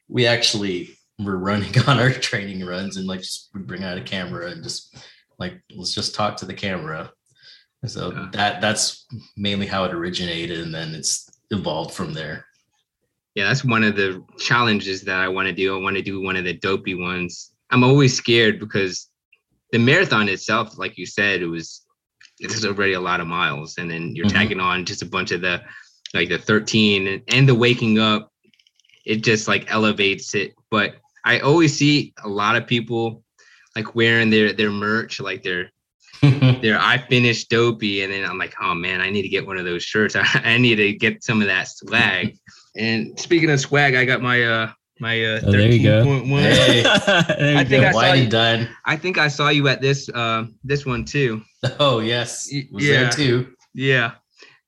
we 0.08 0.26
actually 0.26 0.90
were 1.18 1.38
running 1.38 1.76
on 1.86 1.98
our 1.98 2.10
training 2.10 2.64
runs 2.64 2.96
and 2.96 3.06
like 3.06 3.20
just 3.20 3.50
would 3.54 3.66
bring 3.66 3.84
out 3.84 3.98
a 3.98 4.02
camera 4.02 4.50
and 4.50 4.62
just 4.62 4.96
like 5.38 5.60
let's 5.76 5.94
just 5.94 6.14
talk 6.14 6.36
to 6.36 6.46
the 6.46 6.54
camera 6.54 7.10
so 7.86 8.12
Yeah. 8.12 8.28
that 8.32 8.60
that's 8.60 9.06
mainly 9.36 9.66
how 9.66 9.84
it 9.84 9.92
originated 9.94 10.60
and 10.60 10.74
then 10.74 10.94
it's 10.94 11.28
evolved 11.50 11.92
from 11.94 12.12
there 12.12 12.44
Yeah, 13.34 13.46
that's 13.48 13.64
one 13.64 13.84
of 13.84 13.96
the 13.96 14.24
challenges 14.38 15.02
that 15.02 15.18
I 15.20 15.28
want 15.28 15.46
to 15.48 15.52
do. 15.54 15.76
I 15.76 15.80
want 15.82 15.96
to 15.96 16.02
do 16.02 16.20
one 16.20 16.36
of 16.36 16.44
the 16.44 16.54
dopey 16.54 16.94
ones. 16.94 17.52
I'm 17.70 17.84
always 17.84 18.14
scared 18.16 18.58
because 18.58 19.08
the 19.72 19.78
marathon 19.78 20.28
itself, 20.28 20.78
like 20.78 20.96
you 20.98 21.06
said, 21.06 21.42
it 21.42 21.46
was 21.46 21.84
it's 22.40 22.64
already 22.64 22.92
a 22.92 23.00
lot 23.00 23.20
of 23.20 23.26
miles, 23.26 23.78
and 23.78 23.90
then 23.90 24.14
you're 24.14 24.26
Mhm. 24.26 24.32
tagging 24.32 24.60
on 24.60 24.84
just 24.84 25.02
a 25.02 25.06
bunch 25.06 25.32
of 25.32 25.40
the 25.40 25.62
like 26.14 26.28
the 26.28 26.38
13 26.38 27.06
and, 27.06 27.22
and 27.28 27.48
the 27.48 27.54
waking 27.54 27.98
up. 27.98 28.32
It 29.04 29.22
just 29.22 29.48
like 29.48 29.70
elevates 29.72 30.34
it. 30.34 30.54
But 30.70 30.96
I 31.24 31.40
always 31.40 31.76
see 31.76 32.14
a 32.24 32.28
lot 32.28 32.56
of 32.56 32.66
people 32.66 33.24
like 33.74 33.94
wearing 33.94 34.30
their 34.30 34.52
their 34.52 34.70
merch, 34.70 35.20
like 35.20 35.42
their 35.42 35.70
their 36.22 36.78
I 36.80 36.98
finished 36.98 37.50
dopey, 37.50 38.02
and 38.02 38.12
then 38.12 38.28
I'm 38.28 38.38
like, 38.38 38.54
oh 38.60 38.74
man, 38.74 39.00
I 39.00 39.10
need 39.10 39.22
to 39.22 39.28
get 39.28 39.46
one 39.46 39.58
of 39.58 39.64
those 39.64 39.82
shirts. 39.82 40.16
I, 40.16 40.24
I 40.44 40.58
need 40.58 40.76
to 40.76 40.92
get 40.92 41.22
some 41.24 41.40
of 41.40 41.48
that 41.48 41.68
swag. 41.68 42.36
and 42.76 43.18
speaking 43.18 43.50
of 43.50 43.60
swag, 43.60 43.94
I 43.94 44.04
got 44.04 44.22
my 44.22 44.42
uh 44.44 44.72
my 45.00 45.22
uh 45.24 45.40
Oh, 45.44 45.52
there 45.52 45.70
you 45.70 45.82
go. 45.82 46.04
13.1. 46.04 46.40
Hey. 46.40 46.82
There 47.38 47.52
you 47.52 47.58
I 47.58 47.64
think 47.64 47.82
go. 47.82 47.88
I 47.88 47.92
saw 47.92 47.96
wine 47.98 48.16
you- 48.16 48.22
and 48.24 48.30
dine 48.30 48.68
I 48.84 48.96
think 48.96 49.18
I 49.18 49.28
saw 49.28 49.48
you 49.48 49.68
at 49.68 49.80
this 49.80 50.08
uh 50.08 50.44
this 50.64 50.84
one 50.86 51.04
too. 51.04 51.42
oh 51.80 52.00
yes 52.00 52.48
was 52.72 52.84
yeah. 52.84 53.02
there 53.02 53.10
too 53.10 53.52
Yeah. 53.74 54.12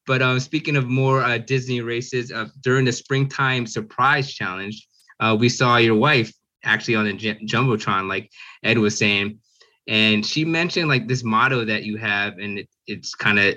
But 0.07 0.23
um, 0.23 0.41
speaking 0.41 0.75
of 0.77 0.89
more 0.89 1.23
uh, 1.23 1.39
Disney 1.39 1.83
races, 1.83 2.33
uh, 2.33 2.47
during 2.63 2.85
the 2.85 2.91
springtime 2.93 3.65
surprise 3.67 4.33
challenge, 4.33 4.85
uh, 5.21 5.37
we 5.39 5.49
saw 5.49 5.77
your 5.77 5.95
wife 5.95 6.33
actually 6.65 6.97
on 6.97 7.05
the 7.05 7.13
J- 7.13 7.39
jumbotron, 7.45 8.09
like 8.09 8.29
Ed 8.65 8.79
was 8.79 8.97
saying, 8.99 9.39
and 9.87 10.27
she 10.27 10.45
mentioned 10.45 10.89
like 10.89 11.07
this 11.07 11.23
motto 11.23 11.65
that 11.65 11.85
you 11.85 11.97
have, 11.99 12.39
and 12.39 12.59
it, 12.59 12.69
it's 12.89 13.15
kind 13.15 13.39
of, 13.39 13.55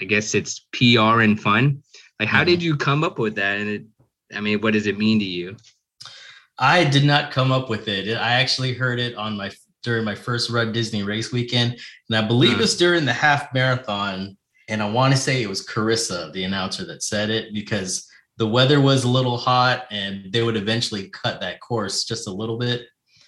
I 0.00 0.04
guess 0.04 0.34
it's 0.34 0.66
PR 0.72 1.22
and 1.22 1.40
fun. 1.40 1.82
Like, 2.20 2.28
how 2.28 2.42
Mhm. 2.44 2.46
did 2.46 2.62
you 2.62 2.76
come 2.76 3.02
up 3.02 3.18
with 3.18 3.34
that? 3.36 3.58
And 3.58 3.68
it, 3.70 3.84
I 4.32 4.40
mean, 4.40 4.60
what 4.60 4.74
does 4.74 4.86
it 4.86 4.98
mean 4.98 5.18
to 5.18 5.24
you? 5.24 5.56
I 6.58 6.84
did 6.84 7.04
not 7.04 7.30
come 7.30 7.52
up 7.52 7.68
with 7.68 7.88
it 7.88 8.08
i 8.16 8.32
actually 8.32 8.72
heard 8.74 8.98
it 8.98 9.14
on 9.16 9.36
my 9.36 9.50
during 9.82 10.04
my 10.04 10.14
first 10.14 10.50
run 10.50 10.72
disney 10.72 11.02
race 11.02 11.32
weekend 11.32 11.78
and 12.08 12.16
i 12.16 12.26
believe 12.26 12.56
Hmm. 12.56 12.62
it's 12.62 12.76
during 12.76 13.04
the 13.04 13.12
half 13.12 13.52
marathon 13.54 14.36
and 14.68 14.82
i 14.82 14.88
want 14.90 15.12
to 15.12 15.18
say 15.20 15.42
it 15.42 15.48
was 15.48 15.66
carissa 15.66 16.32
the 16.32 16.44
announcer 16.44 16.84
that 16.86 17.02
said 17.02 17.30
it 17.30 17.52
because 17.54 18.08
the 18.38 18.46
weather 18.46 18.80
was 18.80 19.04
a 19.04 19.08
little 19.08 19.38
hot 19.38 19.86
and 19.90 20.32
they 20.32 20.42
would 20.42 20.56
eventually 20.56 21.08
cut 21.10 21.40
that 21.40 21.60
course 21.60 22.04
just 22.04 22.26
a 22.28 22.32
little 22.32 22.58
bit 22.58 22.82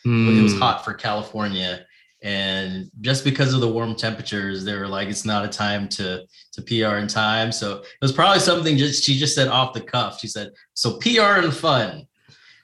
it 0.05 0.43
was 0.43 0.53
Hmm. 0.55 0.59
hot 0.61 0.85
for 0.85 0.95
California. 0.95 1.85
and 2.23 2.91
just 3.01 3.23
because 3.25 3.53
of 3.55 3.61
the 3.61 3.69
warm 3.69 3.95
temperatures 3.95 4.65
they 4.65 4.75
were 4.75 4.89
like 4.89 5.09
it's 5.09 5.25
not 5.25 5.45
a 5.45 5.49
time 5.49 5.89
to 5.89 6.25
to 6.53 6.63
pr 6.63 6.97
in 6.97 7.07
time 7.07 7.53
so 7.53 7.79
it 7.79 7.87
was 8.03 8.11
probably 8.13 8.41
something 8.41 8.77
just 8.77 9.05
she 9.05 9.17
just 9.17 9.35
said 9.37 9.47
off 9.49 9.73
the 9.75 9.81
cuff 9.81 10.19
she 10.19 10.27
said 10.27 10.51
so 10.75 10.99
pr 10.99 11.21
and 11.45 11.55
fun 11.55 12.05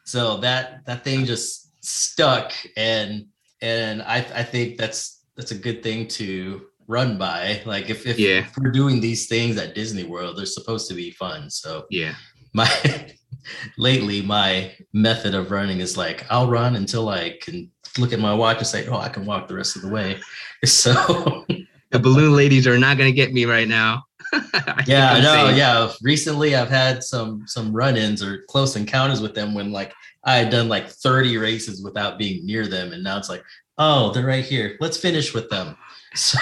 so 0.05 0.37
that 0.39 0.85
that 0.87 1.03
thing 1.05 1.25
just 1.25 1.73
stuck 1.85 2.53
and 2.77 3.27
and 3.63 4.03
i 4.03 4.17
i 4.35 4.43
think 4.43 4.77
that's 4.79 5.25
that's 5.37 5.51
a 5.51 5.55
good 5.59 5.83
thing 5.83 6.07
to 6.07 6.63
run 6.87 7.17
by 7.19 7.61
like 7.65 7.89
if, 7.91 8.07
if 8.07 8.19
Yeah. 8.19 8.47
we're 8.59 8.71
doing 8.71 9.01
these 9.01 9.27
things 9.27 9.57
at 9.57 9.75
disney 9.75 10.05
world 10.05 10.37
they're 10.37 10.47
supposed 10.47 10.89
to 10.89 10.95
be 10.95 11.11
fun 11.11 11.49
so 11.51 11.85
Yeah. 11.91 12.15
my 12.53 12.69
lately 13.79 14.23
my 14.23 14.73
method 14.93 15.35
of 15.35 15.51
running 15.51 15.81
is 15.81 15.97
like 15.97 16.25
I'll 16.31 16.49
run 16.49 16.77
until 16.77 17.09
I 17.09 17.37
can 17.43 17.71
look 17.99 18.13
at 18.13 18.19
my 18.19 18.33
watch 18.35 18.59
and 18.59 18.67
say, 18.67 18.87
"Oh, 18.89 18.97
I 18.97 19.09
can 19.09 19.27
walk 19.27 19.49
the 19.49 19.55
rest 19.55 19.77
of 19.77 19.83
the 19.83 19.89
way." 19.89 20.19
So 20.65 21.45
The 21.91 21.99
balloon 21.99 22.35
ladies 22.35 22.67
are 22.67 22.79
not 22.79 22.97
gonna 22.97 23.13
get 23.13 23.33
me 23.35 23.45
right 23.45 23.69
now. 23.69 24.05
Yeah, 24.87 25.21
no, 25.21 25.49
safe. 25.49 25.57
yeah. 25.57 25.91
Recently, 26.03 26.55
I've 26.57 26.69
had 26.71 27.03
some 27.03 27.45
some 27.47 27.73
run-ins 27.73 28.23
or 28.23 28.43
close 28.49 28.77
encounters 28.77 29.21
with 29.21 29.35
them 29.35 29.55
when 29.55 29.73
like 29.73 29.93
I 30.25 30.37
had 30.37 30.51
done 30.51 30.69
like 30.69 30.89
30 30.89 31.37
races 31.39 31.83
without 31.83 32.19
being 32.19 32.45
near 32.47 32.67
them, 32.67 32.93
and 32.93 33.03
now 33.05 33.19
it's 33.19 33.29
like, 33.29 33.43
oh, 33.79 34.13
they're 34.13 34.27
right 34.27 34.45
here. 34.45 34.77
Let's 34.81 34.97
finish 34.97 35.35
with 35.35 35.49
them. 35.51 35.77
So 36.17 36.39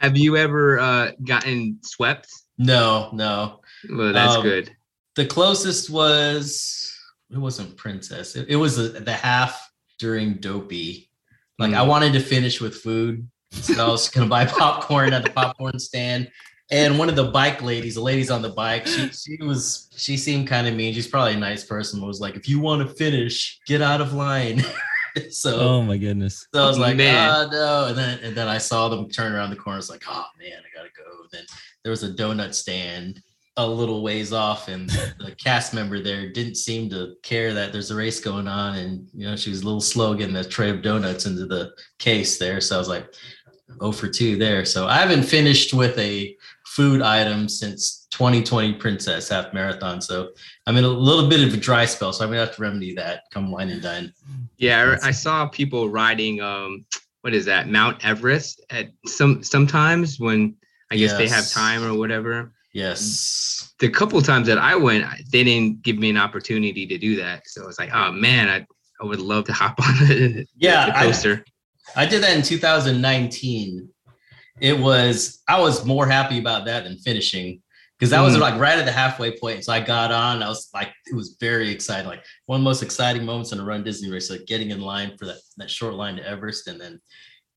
Have 0.00 0.16
you 0.16 0.36
ever 0.36 0.80
uh, 0.80 1.12
gotten 1.24 1.78
swept? 1.82 2.28
no, 2.58 3.10
no. 3.12 3.60
Well, 3.88 4.12
that's 4.12 4.34
Um, 4.34 4.42
good. 4.42 4.74
The 5.14 5.26
closest 5.26 5.90
was 5.90 6.92
it 7.30 7.38
wasn't 7.38 7.76
Princess. 7.76 8.34
It, 8.34 8.46
it 8.48 8.56
was 8.56 8.76
the, 8.76 8.98
the 9.00 9.12
half 9.12 9.70
during 10.00 10.34
Dopey. 10.34 11.08
Like 11.58 11.72
I 11.72 11.84
Mm. 11.84 11.88
wanted 11.88 12.12
to 12.14 12.20
finish 12.20 12.60
with 12.60 12.74
food, 12.74 13.28
so 13.52 13.86
I 13.86 13.88
was 13.88 14.08
gonna 14.08 14.26
buy 14.28 14.44
popcorn 14.44 15.12
at 15.12 15.22
the 15.22 15.30
popcorn 15.30 15.78
stand. 15.78 16.28
And 16.70 16.98
one 16.98 17.08
of 17.08 17.14
the 17.14 17.30
bike 17.30 17.62
ladies, 17.62 17.94
the 17.94 18.00
ladies 18.00 18.30
on 18.30 18.42
the 18.42 18.48
bike, 18.48 18.86
she 18.86 19.08
she 19.10 19.36
was 19.40 19.88
she 19.96 20.16
seemed 20.16 20.48
kind 20.48 20.66
of 20.66 20.74
mean. 20.74 20.92
She's 20.94 21.06
probably 21.06 21.34
a 21.34 21.38
nice 21.38 21.64
person. 21.64 22.04
Was 22.04 22.20
like, 22.20 22.34
if 22.34 22.48
you 22.48 22.58
want 22.58 22.86
to 22.86 22.94
finish, 22.94 23.60
get 23.66 23.82
out 23.82 24.00
of 24.00 24.12
line. 24.12 24.64
so 25.30 25.58
Oh 25.60 25.82
my 25.82 25.96
goodness. 25.96 26.46
so 26.52 26.64
I 26.64 26.66
was 26.66 26.78
like, 26.78 26.96
Man. 26.96 27.16
oh 27.30 27.48
no. 27.50 27.86
And 27.88 27.96
then 27.96 28.18
and 28.20 28.36
then 28.36 28.48
I 28.48 28.58
saw 28.58 28.88
them 28.88 29.08
turn 29.08 29.32
around 29.32 29.50
the 29.50 29.56
corner. 29.56 29.78
It's 29.78 29.90
like, 29.90 30.04
oh 30.08 30.26
man, 30.40 30.58
I 30.58 30.76
gotta 30.76 30.90
go. 30.96 31.26
Then 31.32 31.44
there 31.84 31.90
was 31.90 32.02
a 32.02 32.10
donut 32.12 32.52
stand 32.52 33.22
a 33.58 33.66
little 33.66 34.02
ways 34.02 34.32
off, 34.32 34.68
and 34.68 34.90
the 34.90 35.34
cast 35.42 35.72
member 35.72 36.02
there 36.02 36.30
didn't 36.30 36.56
seem 36.56 36.90
to 36.90 37.14
care 37.22 37.54
that 37.54 37.72
there's 37.72 37.90
a 37.90 37.96
race 37.96 38.20
going 38.20 38.48
on. 38.48 38.76
And 38.76 39.08
you 39.14 39.26
know, 39.26 39.36
she 39.36 39.50
was 39.50 39.62
a 39.62 39.64
little 39.64 39.80
slow 39.80 40.14
getting 40.14 40.36
a 40.36 40.44
tray 40.44 40.70
of 40.70 40.82
donuts 40.82 41.26
into 41.26 41.46
the 41.46 41.72
case 41.98 42.38
there. 42.38 42.60
So 42.60 42.74
I 42.74 42.78
was 42.78 42.88
like, 42.88 43.14
oh 43.80 43.92
for 43.92 44.08
two 44.08 44.36
there. 44.36 44.64
So 44.64 44.86
I 44.86 44.96
haven't 44.96 45.22
finished 45.22 45.72
with 45.72 45.98
a 45.98 46.36
food 46.66 47.00
item 47.00 47.48
since 47.48 48.06
2020 48.10 48.74
Princess 48.74 49.28
Half 49.28 49.54
Marathon. 49.54 50.00
So 50.00 50.30
I'm 50.66 50.76
in 50.76 50.84
a 50.84 50.88
little 50.88 51.28
bit 51.28 51.46
of 51.46 51.54
a 51.54 51.56
dry 51.56 51.84
spell. 51.86 52.12
So 52.12 52.24
I'm 52.24 52.30
gonna 52.30 52.40
have 52.44 52.54
to 52.56 52.60
remedy 52.62 52.94
that 52.94 53.22
come 53.32 53.50
wine 53.50 53.70
and 53.70 53.80
dine. 53.82 54.12
Yeah, 54.58 54.96
I, 55.02 55.08
I 55.08 55.10
saw 55.12 55.46
people 55.46 55.88
riding 55.88 56.40
um 56.40 56.84
what 57.22 57.34
is 57.34 57.44
that 57.46 57.68
Mount 57.68 58.04
Everest 58.04 58.64
at 58.70 58.86
some 59.06 59.42
sometimes 59.42 60.18
when 60.20 60.54
I 60.90 60.96
guess 60.96 61.12
they 61.18 61.28
have 61.28 61.48
time 61.50 61.82
or 61.84 61.94
whatever. 61.96 62.52
Yes. 62.72 63.72
The 63.78 63.88
couple 63.88 64.20
times 64.22 64.46
that 64.48 64.58
I 64.58 64.76
went, 64.76 65.06
they 65.32 65.42
didn't 65.44 65.82
give 65.82 65.96
me 65.98 66.10
an 66.10 66.16
opportunity 66.18 66.86
to 66.86 66.98
do 66.98 67.16
that. 67.16 67.46
So 67.46 67.66
it's 67.68 67.78
like, 67.78 67.90
oh 67.94 68.12
man, 68.12 68.48
I 68.48 68.66
I 69.00 69.04
would 69.06 69.20
love 69.20 69.44
to 69.46 69.52
hop 69.52 69.80
on 69.80 69.94
the, 70.06 70.46
Yeah, 70.56 70.86
the 70.86 70.96
I- 70.96 71.06
I 71.94 72.04
did 72.06 72.22
that 72.22 72.36
in 72.36 72.42
2019. 72.42 73.88
It 74.60 74.78
was 74.78 75.42
I 75.48 75.60
was 75.60 75.84
more 75.84 76.06
happy 76.06 76.38
about 76.38 76.64
that 76.66 76.84
than 76.84 76.96
finishing 76.98 77.62
because 77.98 78.10
that 78.10 78.20
was 78.20 78.36
Mm. 78.36 78.40
like 78.40 78.60
right 78.60 78.78
at 78.78 78.84
the 78.84 78.92
halfway 78.92 79.38
point. 79.38 79.64
So 79.64 79.72
I 79.72 79.80
got 79.80 80.12
on. 80.12 80.42
I 80.42 80.48
was 80.48 80.68
like, 80.74 80.92
it 81.06 81.14
was 81.14 81.36
very 81.40 81.70
exciting. 81.70 82.06
Like 82.06 82.22
one 82.46 82.58
of 82.58 82.62
the 82.62 82.64
most 82.64 82.82
exciting 82.82 83.24
moments 83.24 83.52
in 83.52 83.60
a 83.60 83.64
Run 83.64 83.84
Disney 83.84 84.10
race, 84.10 84.30
like 84.30 84.46
getting 84.46 84.70
in 84.70 84.80
line 84.80 85.16
for 85.18 85.24
that 85.26 85.36
that 85.58 85.70
short 85.70 85.94
line 85.94 86.16
to 86.16 86.26
Everest, 86.28 86.68
and 86.68 86.80
then 86.80 87.00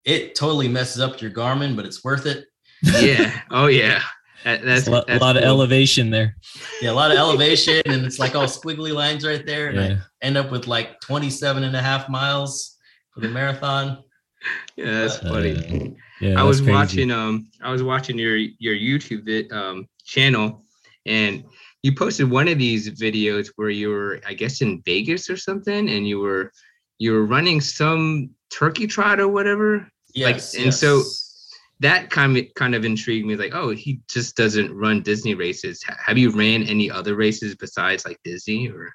it 0.06 0.36
totally 0.36 0.68
messes 0.68 1.02
up 1.02 1.22
your 1.22 1.32
Garmin, 1.32 1.76
but 1.76 1.86
it's 1.86 2.04
worth 2.04 2.26
it. 2.26 2.46
yeah. 2.84 3.42
Oh 3.52 3.68
yeah. 3.68 4.02
That, 4.46 4.64
that's 4.64 4.86
That's 4.86 4.88
a 4.88 4.92
lot, 4.92 5.08
that's 5.08 5.22
lot 5.22 5.36
of 5.36 5.44
elevation 5.44 6.10
there. 6.12 6.38
Yeah, 6.82 6.92
a 6.92 6.94
lot 6.94 7.12
of 7.12 7.18
elevation, 7.18 7.82
and 7.86 8.06
it's 8.06 8.20
like 8.20 8.36
all 8.36 8.46
squiggly 8.46 8.94
lines 8.94 9.26
right 9.28 9.46
there. 9.46 9.68
And 9.68 9.78
I 9.82 9.98
end 10.26 10.38
up 10.38 10.50
with 10.50 10.66
like 10.66 10.98
27 11.02 11.62
and 11.66 11.76
a 11.76 11.82
half 11.82 12.08
miles 12.08 12.78
for 13.14 13.20
the 13.20 13.28
marathon. 13.28 14.02
Yeah, 14.78 14.86
that's 15.02 15.18
Uh, 15.18 15.30
funny. 15.30 15.96
yeah, 16.22 16.40
I 16.40 16.44
was 16.44 16.60
crazy. 16.62 16.72
watching 16.72 17.12
um 17.12 17.50
I 17.62 17.72
was 17.72 17.84
watching 17.84 18.18
your 18.18 18.38
your 18.38 18.76
YouTube 18.76 19.26
vid, 19.26 19.52
um 19.52 19.88
channel 20.06 20.64
and 21.06 21.44
you 21.84 21.94
posted 21.96 22.30
one 22.30 22.48
of 22.48 22.58
these 22.58 22.90
videos 22.90 23.52
where 23.56 23.70
you 23.70 23.90
were 23.90 24.20
I 24.26 24.34
guess 24.34 24.62
in 24.62 24.82
Vegas 24.86 25.30
or 25.30 25.38
something 25.38 25.90
and 25.90 26.08
you 26.08 26.20
were 26.20 26.52
you 27.00 27.12
were 27.14 27.26
running 27.26 27.62
some 27.62 28.30
turkey 28.52 28.88
trot 28.88 29.20
or 29.20 29.28
whatever. 29.30 29.88
Like, 30.16 30.36
Yes. 30.36 30.56
and 30.56 30.74
so- 30.74 31.04
That 31.82 32.10
kind 32.10 32.36
of 32.36 32.44
kind 32.56 32.76
of 32.76 32.84
intrigued 32.84 33.26
me 33.26 33.36
like 33.38 33.56
oh 33.56 33.70
he 33.70 34.02
just 34.10 34.36
doesn't 34.36 34.74
run 34.74 35.02
Disney 35.02 35.34
races. 35.34 35.82
Have 36.06 36.18
you 36.18 36.30
ran 36.32 36.64
any 36.64 36.92
other 36.92 37.16
races 37.16 37.56
besides 37.56 38.04
like 38.06 38.20
Disney 38.26 38.68
or 38.68 38.94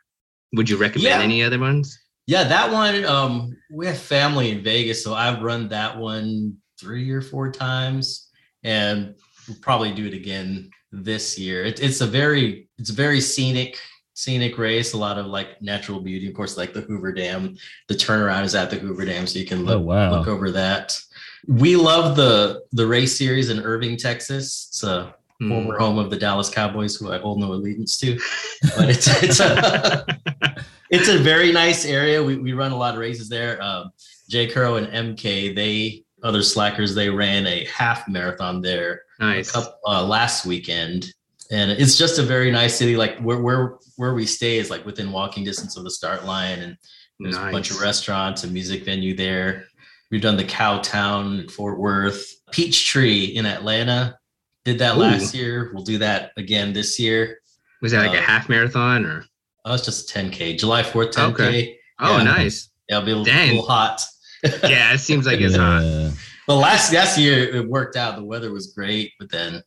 would 0.52 0.68
you 0.68 0.76
recommend 0.76 1.04
Yeah. 1.20 1.22
any 1.22 1.42
other 1.42 1.58
ones? 1.58 1.98
Yeah, 2.26 2.44
that 2.44 2.72
one. 2.72 3.04
Um, 3.04 3.56
we 3.70 3.86
have 3.86 3.98
family 3.98 4.50
in 4.50 4.62
Vegas, 4.62 5.02
so 5.04 5.14
I've 5.14 5.42
run 5.42 5.68
that 5.68 5.96
one 5.98 6.56
three 6.80 7.10
or 7.10 7.20
four 7.20 7.50
times, 7.52 8.30
and 8.62 9.14
we'll 9.46 9.58
probably 9.60 9.92
do 9.92 10.06
it 10.06 10.14
again 10.14 10.70
this 10.90 11.38
year. 11.38 11.64
It, 11.64 11.80
it's 11.82 12.00
a 12.00 12.06
very, 12.06 12.68
it's 12.78 12.90
a 12.90 12.94
very 12.94 13.20
scenic, 13.20 13.78
scenic 14.14 14.56
race. 14.56 14.94
A 14.94 14.96
lot 14.98 15.18
of 15.18 15.26
like 15.26 15.60
natural 15.60 16.00
beauty, 16.00 16.26
of 16.28 16.34
course, 16.34 16.56
like 16.56 16.72
the 16.72 16.80
Hoover 16.82 17.12
Dam. 17.12 17.56
The 17.88 17.94
turnaround 17.94 18.44
is 18.44 18.54
at 18.54 18.70
the 18.70 18.76
Hoover 18.76 19.04
Dam, 19.04 19.26
so 19.26 19.38
you 19.38 19.46
can 19.46 19.58
Oh 19.68 19.76
look, 19.76 19.84
wow. 19.84 20.10
look 20.12 20.26
over 20.28 20.50
that. 20.52 20.98
We 21.46 21.76
love 21.76 22.16
the 22.16 22.62
the 22.72 22.86
race 22.86 23.18
series 23.18 23.50
in 23.50 23.60
Irving, 23.60 23.96
Texas. 23.98 24.68
It's 24.70 24.82
a 24.82 25.14
Hmm. 25.40 25.48
former 25.48 25.76
home 25.80 25.98
of 25.98 26.10
the 26.10 26.16
Dallas 26.16 26.48
Cowboys, 26.48 26.94
who 26.94 27.10
I 27.12 27.18
hold 27.18 27.40
no 27.40 27.52
allegiance 27.52 27.98
to. 27.98 28.16
But 28.76 28.88
it's 28.88 29.08
it's 29.22 29.40
a 29.40 30.06
it's 30.94 31.08
a 31.08 31.18
very 31.18 31.52
nice 31.52 31.84
area. 31.84 32.22
We, 32.22 32.36
we 32.36 32.52
run 32.52 32.72
a 32.72 32.76
lot 32.76 32.94
of 32.94 33.00
races 33.00 33.28
there. 33.28 33.60
Um, 33.62 33.90
J. 34.28 34.46
Curl 34.46 34.76
and 34.76 35.16
MK, 35.16 35.54
they 35.54 36.04
other 36.22 36.42
slackers, 36.42 36.94
they 36.94 37.10
ran 37.10 37.46
a 37.46 37.64
half 37.66 38.08
marathon 38.08 38.62
there 38.62 39.02
a 39.20 39.24
nice. 39.24 39.50
couple, 39.50 39.74
uh, 39.86 40.04
last 40.04 40.46
weekend, 40.46 41.12
and 41.50 41.70
it's 41.70 41.96
just 41.96 42.18
a 42.18 42.22
very 42.22 42.50
nice 42.50 42.76
city. 42.76 42.96
Like 42.96 43.18
where 43.20 43.40
where 43.40 43.76
where 43.96 44.14
we 44.14 44.26
stay 44.26 44.58
is 44.58 44.70
like 44.70 44.84
within 44.86 45.12
walking 45.12 45.44
distance 45.44 45.76
of 45.76 45.84
the 45.84 45.90
start 45.90 46.24
line, 46.24 46.60
and 46.60 46.76
there's 47.20 47.36
a 47.36 47.50
bunch 47.50 47.70
of 47.70 47.80
restaurants 47.80 48.44
and 48.44 48.52
music 48.52 48.84
venue 48.84 49.14
there. 49.14 49.66
We've 50.10 50.22
done 50.22 50.36
the 50.36 50.44
Cowtown 50.44 51.40
in 51.40 51.48
Fort 51.48 51.78
Worth, 51.78 52.34
Peachtree 52.50 53.24
in 53.24 53.46
Atlanta. 53.46 54.18
Did 54.64 54.78
that 54.78 54.96
Ooh. 54.96 55.00
last 55.00 55.34
year. 55.34 55.70
We'll 55.74 55.84
do 55.84 55.98
that 55.98 56.32
again 56.36 56.72
this 56.72 56.98
year. 56.98 57.40
Was 57.82 57.92
that 57.92 58.06
like 58.06 58.16
a 58.16 58.22
uh, 58.22 58.24
half 58.24 58.48
marathon 58.48 59.04
or 59.04 59.26
Oh, 59.64 59.74
it's 59.74 59.84
just 59.84 60.08
10K, 60.14 60.58
July 60.58 60.82
4th, 60.82 61.12
10K. 61.12 61.32
Okay. 61.32 61.78
Oh, 62.00 62.18
Yeah. 62.18 62.22
nice. 62.24 62.68
Yeah, 62.88 62.96
it'll 62.98 63.06
be 63.06 63.12
a 63.12 63.16
little, 63.16 63.24
Dang. 63.32 63.48
little 63.50 63.66
hot. 63.66 64.00
Yeah, 64.62 64.92
it 64.92 64.98
seems 64.98 65.24
like 65.26 65.40
it's 65.40 65.56
hot. 65.56 65.80
Yeah. 65.82 66.10
But 66.46 66.56
last 66.56 66.92
last 66.92 67.16
year 67.16 67.48
it 67.56 67.66
worked 67.66 67.96
out. 67.96 68.16
The 68.16 68.24
weather 68.24 68.52
was 68.52 68.74
great, 68.74 69.12
but 69.18 69.30
then 69.30 69.62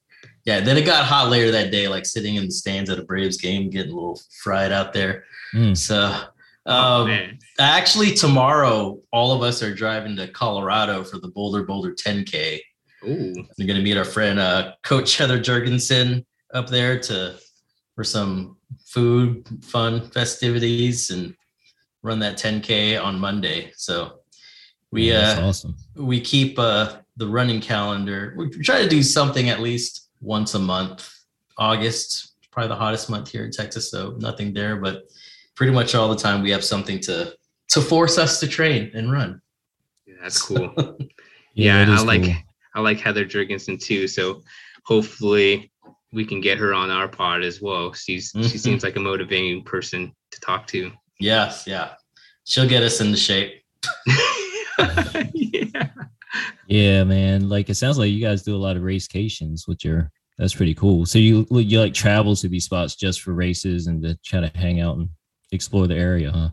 yeah, 0.46 0.60
then 0.60 0.77
it 0.77 0.86
got 0.86 1.04
hot 1.04 1.30
later 1.32 1.50
that 1.50 1.72
day, 1.72 1.88
like 1.88 2.06
sitting 2.06 2.36
in 2.36 2.46
the 2.46 2.51
stands 2.51 2.92
at 2.92 3.00
a 3.00 3.04
Braves 3.04 3.38
game, 3.38 3.72
getting 3.72 3.92
a 3.92 3.96
little 3.96 4.22
fried 4.44 4.72
out 4.72 4.94
there. 4.94 5.24
Mm. 5.56 5.75
So 5.75 6.16
Oh, 6.68 7.01
um, 7.01 7.08
man. 7.08 7.39
actually 7.60 8.13
tomorrow 8.13 9.00
all 9.12 9.32
of 9.32 9.42
us 9.42 9.63
are 9.63 9.74
driving 9.74 10.16
to 10.18 10.27
Colorado 10.27 11.04
for 11.04 11.18
the 11.18 11.30
Bolder 11.30 11.63
Boulder 11.63 11.94
10K. 11.96 12.60
Ooh. 13.08 13.34
We're 13.58 13.68
gonna 13.68 13.82
meet 13.82 13.98
our 13.98 14.06
friend 14.06 14.38
uh, 14.38 14.74
Coach 14.84 15.18
Heather 15.18 15.39
Jurgensen 15.39 16.24
up 16.54 16.70
there 16.70 17.00
to 17.00 17.39
for 17.96 18.04
some 18.04 18.56
food, 18.98 19.48
fun 19.63 20.10
festivities, 20.10 21.12
and 21.12 21.36
run 22.01 22.18
that 22.18 22.36
10K 22.36 23.00
on 23.00 23.20
Monday. 23.20 23.72
So 23.75 24.22
we 24.92 25.12
Yeah, 25.12 25.36
uh 25.38 25.48
awesome. 25.50 25.75
we 25.96 26.20
keep 26.20 26.58
uh 26.58 26.98
the 27.18 27.27
running 27.27 27.62
calendar. 27.62 28.34
We 28.36 28.50
try 28.50 28.82
to 28.82 28.89
do 28.89 29.04
something 29.04 29.50
at 29.50 29.60
least 29.60 30.10
once 30.20 30.56
a 30.56 30.60
month. 30.60 31.00
August, 31.60 32.34
probably 32.51 32.70
the 32.70 32.82
hottest 32.84 33.08
month 33.10 33.30
here 33.30 33.46
in 33.46 33.51
Texas, 33.51 33.92
so 33.92 34.16
nothing 34.20 34.51
there, 34.51 34.75
but 34.77 35.04
pretty 35.56 35.74
much 35.74 35.94
all 35.94 36.10
the 36.10 36.22
time 36.25 36.42
we 36.42 36.50
have 36.51 36.63
something 36.63 37.00
to 37.01 37.36
to 37.74 37.82
force 37.82 38.18
us 38.18 38.39
to 38.39 38.48
train 38.48 38.89
and 38.96 39.12
run. 39.12 39.42
Yeah, 40.08 40.16
that's 40.24 40.42
cool. 40.42 40.74
Yeah, 41.54 41.88
yeah, 41.88 42.00
I 42.00 42.04
like 42.04 42.24
cool. 42.24 42.36
I 42.75 42.80
like 42.82 43.00
Heather 43.00 43.25
Jurgensen 43.25 43.80
too. 43.80 44.08
So 44.08 44.44
hopefully 44.86 45.72
we 46.13 46.25
can 46.25 46.39
get 46.41 46.57
her 46.57 46.73
on 46.73 46.89
our 46.89 47.07
pod 47.07 47.43
as 47.43 47.61
well. 47.61 47.93
She's 47.93 48.31
she 48.33 48.39
Mhm. 48.39 48.59
seems 48.59 48.83
like 48.83 48.95
a 48.95 48.99
motivating 48.99 49.63
person 49.63 50.13
to 50.31 50.39
talk 50.39 50.67
to. 50.67 50.91
Yes, 51.19 51.65
yeah. 51.67 51.93
She'll 52.45 52.67
get 52.67 52.83
us 52.83 53.01
into 53.01 53.17
shape. 53.17 53.61
yeah. 55.33 55.89
Yeah, 56.67 57.03
man. 57.03 57.49
Like 57.49 57.69
it 57.69 57.75
sounds 57.75 57.97
like 57.97 58.11
you 58.11 58.21
guys 58.21 58.43
do 58.43 58.55
a 58.55 58.57
lot 58.57 58.77
of 58.77 58.83
racecations, 58.83 59.67
which 59.67 59.85
are 59.85 60.09
that's 60.37 60.53
pretty 60.53 60.75
cool. 60.75 61.05
So 61.05 61.17
you 61.19 61.45
you 61.51 61.79
like 61.79 61.93
travel 61.93 62.35
to 62.35 62.47
these 62.47 62.65
spots 62.65 62.95
just 62.95 63.21
for 63.21 63.33
races 63.33 63.87
and 63.87 64.01
to 64.03 64.17
try 64.23 64.39
to 64.41 64.51
hang 64.57 64.81
out 64.81 64.97
and 64.97 65.09
explore 65.51 65.87
the 65.87 65.95
area, 65.95 66.31
huh? 66.31 66.49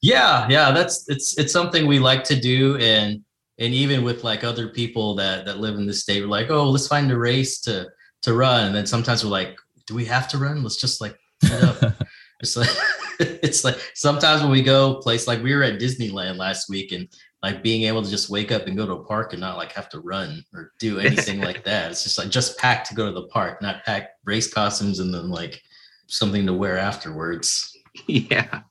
Yeah, 0.00 0.48
yeah, 0.50 0.72
that's 0.72 1.08
it's 1.08 1.38
it's 1.38 1.52
something 1.52 1.86
we 1.86 1.98
like 1.98 2.24
to 2.24 2.38
do, 2.38 2.76
and 2.78 3.20
and 3.58 3.72
even 3.72 4.02
with 4.02 4.24
like 4.24 4.42
other 4.44 4.68
people 4.68 5.14
that 5.16 5.46
that 5.46 5.58
live 5.60 5.76
in 5.76 5.86
the 5.86 5.94
state, 5.94 6.20
we're 6.22 6.28
like, 6.28 6.50
oh, 6.50 6.68
let's 6.68 6.88
find 6.88 7.10
a 7.10 7.16
race 7.18 7.60
to 7.62 7.86
to 8.22 8.34
run, 8.34 8.66
and 8.66 8.74
then 8.74 8.86
sometimes 8.86 9.24
we're 9.24 9.30
like, 9.30 9.56
do 9.86 9.94
we 9.94 10.04
have 10.06 10.28
to 10.28 10.38
run? 10.38 10.62
Let's 10.62 10.76
just 10.76 11.00
like 11.00 11.18
it's 11.42 12.56
like 12.56 12.70
it's 13.20 13.64
like 13.64 13.78
sometimes 13.94 14.42
when 14.42 14.50
we 14.50 14.62
go 14.62 14.96
place 14.96 15.26
like 15.26 15.42
we 15.42 15.54
were 15.54 15.62
at 15.62 15.80
Disneyland 15.80 16.36
last 16.36 16.68
week, 16.68 16.92
and 16.92 17.08
like 17.42 17.62
being 17.62 17.82
able 17.84 18.02
to 18.02 18.10
just 18.10 18.30
wake 18.30 18.52
up 18.52 18.66
and 18.66 18.76
go 18.76 18.86
to 18.86 18.92
a 18.92 19.04
park 19.04 19.32
and 19.32 19.40
not 19.40 19.56
like 19.56 19.72
have 19.72 19.88
to 19.90 20.00
run 20.00 20.44
or 20.54 20.72
do 20.78 20.98
anything 21.00 21.40
like 21.40 21.64
that. 21.64 21.90
It's 21.90 22.04
just 22.04 22.18
like 22.18 22.28
just 22.28 22.58
pack 22.58 22.84
to 22.84 22.94
go 22.94 23.06
to 23.06 23.12
the 23.12 23.26
park, 23.28 23.60
not 23.60 23.84
pack 23.84 24.10
race 24.24 24.52
costumes 24.52 25.00
and 25.00 25.12
then 25.12 25.30
like 25.30 25.60
something 26.06 26.46
to 26.46 26.52
wear 26.52 26.78
afterwards. 26.78 27.76
Yeah. 28.06 28.62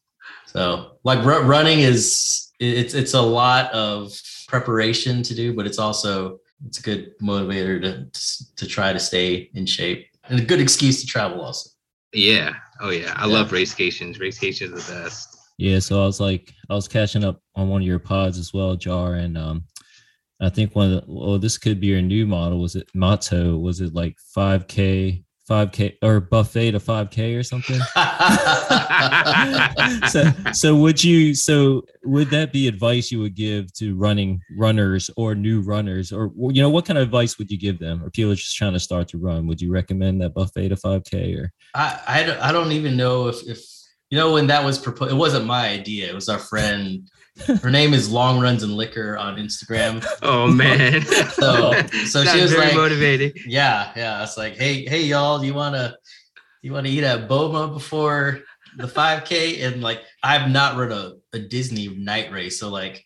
So 0.47 0.97
like 1.03 1.19
r- 1.19 1.43
running 1.43 1.79
is 1.79 2.49
it's 2.59 2.93
it's 2.93 3.13
a 3.13 3.21
lot 3.21 3.71
of 3.71 4.19
preparation 4.47 5.23
to 5.23 5.35
do, 5.35 5.53
but 5.53 5.65
it's 5.65 5.79
also 5.79 6.39
it's 6.67 6.79
a 6.79 6.81
good 6.81 7.17
motivator 7.21 7.81
to 7.81 8.55
to 8.55 8.67
try 8.67 8.93
to 8.93 8.99
stay 8.99 9.49
in 9.53 9.65
shape 9.65 10.07
and 10.25 10.39
a 10.39 10.43
good 10.45 10.61
excuse 10.61 11.01
to 11.01 11.07
travel 11.07 11.41
also. 11.41 11.69
Yeah. 12.13 12.53
Oh 12.79 12.89
yeah. 12.89 13.13
I 13.15 13.25
Yeah. 13.27 13.33
love 13.33 13.49
racecations. 13.51 14.19
Racecations 14.19 14.71
are 14.73 14.75
the 14.81 15.03
best. 15.03 15.37
Yeah, 15.57 15.79
so 15.79 16.01
I 16.01 16.05
was 16.05 16.19
like, 16.19 16.53
I 16.69 16.73
was 16.73 16.87
catching 16.87 17.23
up 17.23 17.39
on 17.55 17.69
one 17.69 17.81
of 17.81 17.87
your 17.87 17.99
pods 17.99 18.39
as 18.39 18.51
well, 18.51 18.75
Jar, 18.75 19.15
and 19.15 19.37
um, 19.37 19.63
I 20.39 20.49
think 20.49 20.75
one 20.75 20.91
of 20.91 21.05
the, 21.05 21.11
well, 21.13 21.37
this 21.37 21.59
could 21.59 21.79
be 21.79 21.87
your 21.87 22.01
new 22.01 22.25
model. 22.25 22.59
Was 22.59 22.75
it 22.75 22.89
motto? 22.95 23.57
Was 23.57 23.79
it 23.79 23.93
like 23.93 24.17
five 24.33 24.67
k, 24.67 25.23
five 25.51 25.73
k, 25.73 25.97
or 26.01 26.21
buffet 26.21 26.71
to 26.71 26.79
five 26.79 27.09
k 27.09 27.35
or 27.35 27.43
something? 27.43 27.75
so, 30.07 30.31
so 30.53 30.77
would 30.77 31.03
you? 31.03 31.35
So 31.35 31.83
would 32.05 32.29
that 32.29 32.53
be 32.53 32.69
advice 32.69 33.11
you 33.11 33.19
would 33.19 33.35
give 33.35 33.73
to 33.73 33.93
running 33.97 34.39
runners 34.57 35.09
or 35.17 35.35
new 35.35 35.59
runners, 35.59 36.13
or 36.13 36.31
you 36.37 36.61
know, 36.61 36.69
what 36.69 36.85
kind 36.85 36.97
of 36.97 37.03
advice 37.03 37.37
would 37.37 37.51
you 37.51 37.59
give 37.59 37.79
them, 37.79 38.01
or 38.01 38.09
people 38.09 38.33
just 38.33 38.55
trying 38.55 38.71
to 38.71 38.79
start 38.79 39.09
to 39.09 39.17
run? 39.17 39.45
Would 39.47 39.59
you 39.59 39.73
recommend 39.73 40.21
that 40.21 40.33
buffet 40.33 40.69
to 40.69 40.77
five 40.77 41.03
k 41.03 41.33
or? 41.33 41.51
I, 41.75 41.99
I 42.07 42.23
don't, 42.23 42.39
I 42.39 42.53
don't 42.53 42.71
even 42.71 42.95
know 42.95 43.27
if, 43.27 43.45
if 43.45 43.61
you 44.09 44.17
know 44.17 44.31
when 44.31 44.47
that 44.47 44.63
was 44.63 44.79
proposed. 44.79 45.11
It 45.11 45.15
wasn't 45.15 45.47
my 45.47 45.67
idea. 45.67 46.07
It 46.07 46.15
was 46.15 46.29
our 46.29 46.39
friend. 46.39 47.11
Her 47.61 47.69
name 47.71 47.93
is 47.93 48.09
Long 48.11 48.39
Runs 48.39 48.63
and 48.63 48.73
Liquor 48.75 49.17
on 49.17 49.37
Instagram. 49.37 50.05
Oh 50.21 50.47
man. 50.47 51.01
So- 51.03 51.73
so 52.05 52.23
she 52.23 52.41
was 52.41 52.51
very 52.53 52.67
like- 52.67 52.75
motivating. 52.75 53.33
Yeah, 53.45 53.91
yeah. 53.95 54.23
It's 54.23 54.37
like, 54.37 54.55
hey, 54.57 54.85
hey, 54.85 55.01
y'all, 55.03 55.43
you 55.43 55.53
wanna 55.53 55.95
you 56.61 56.71
wanna 56.73 56.89
eat 56.89 57.03
at 57.03 57.27
Boma 57.27 57.67
before 57.67 58.41
the 58.77 58.87
5K? 58.87 59.63
And 59.63 59.81
like, 59.81 60.01
I've 60.23 60.49
not 60.49 60.77
run 60.77 60.91
a, 60.91 61.13
a 61.33 61.39
Disney 61.39 61.87
night 61.89 62.31
race, 62.31 62.59
so 62.59 62.69
like, 62.69 63.03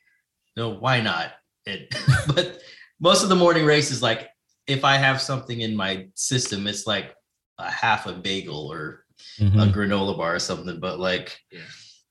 no, 0.58 0.70
why 0.75 1.01
not? 1.01 1.32
It, 1.65 1.94
but 2.36 2.60
most 3.00 3.24
of 3.24 3.30
the 3.30 3.36
morning 3.36 3.65
race 3.65 3.92
is 3.92 4.01
like, 4.01 4.30
if 4.68 4.84
I 4.84 4.98
have 4.98 5.22
something 5.22 5.62
in 5.62 5.75
my 5.75 6.08
system, 6.15 6.68
it's 6.68 6.86
like 6.88 7.13
a 7.58 7.70
half 7.72 8.06
a 8.08 8.13
bagel 8.13 8.72
or 8.72 9.06
Mhm. 9.39 9.70
a 9.70 9.74
granola 9.74 10.18
bar 10.18 10.36
or 10.36 10.39
something. 10.39 10.80
But 10.80 11.00
like, 11.00 11.38
Yeah. 11.51 11.62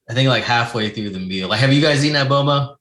I 0.09 0.15
think 0.15 0.29
like 0.29 0.45
halfway 0.45 0.91
through 0.91 1.11
the 1.11 1.21
meal, 1.21 1.49
like, 1.49 1.61
have 1.61 1.73
you 1.73 1.81
guys 1.81 2.05
eaten 2.05 2.17
at 2.17 2.29
Boma? 2.29 2.77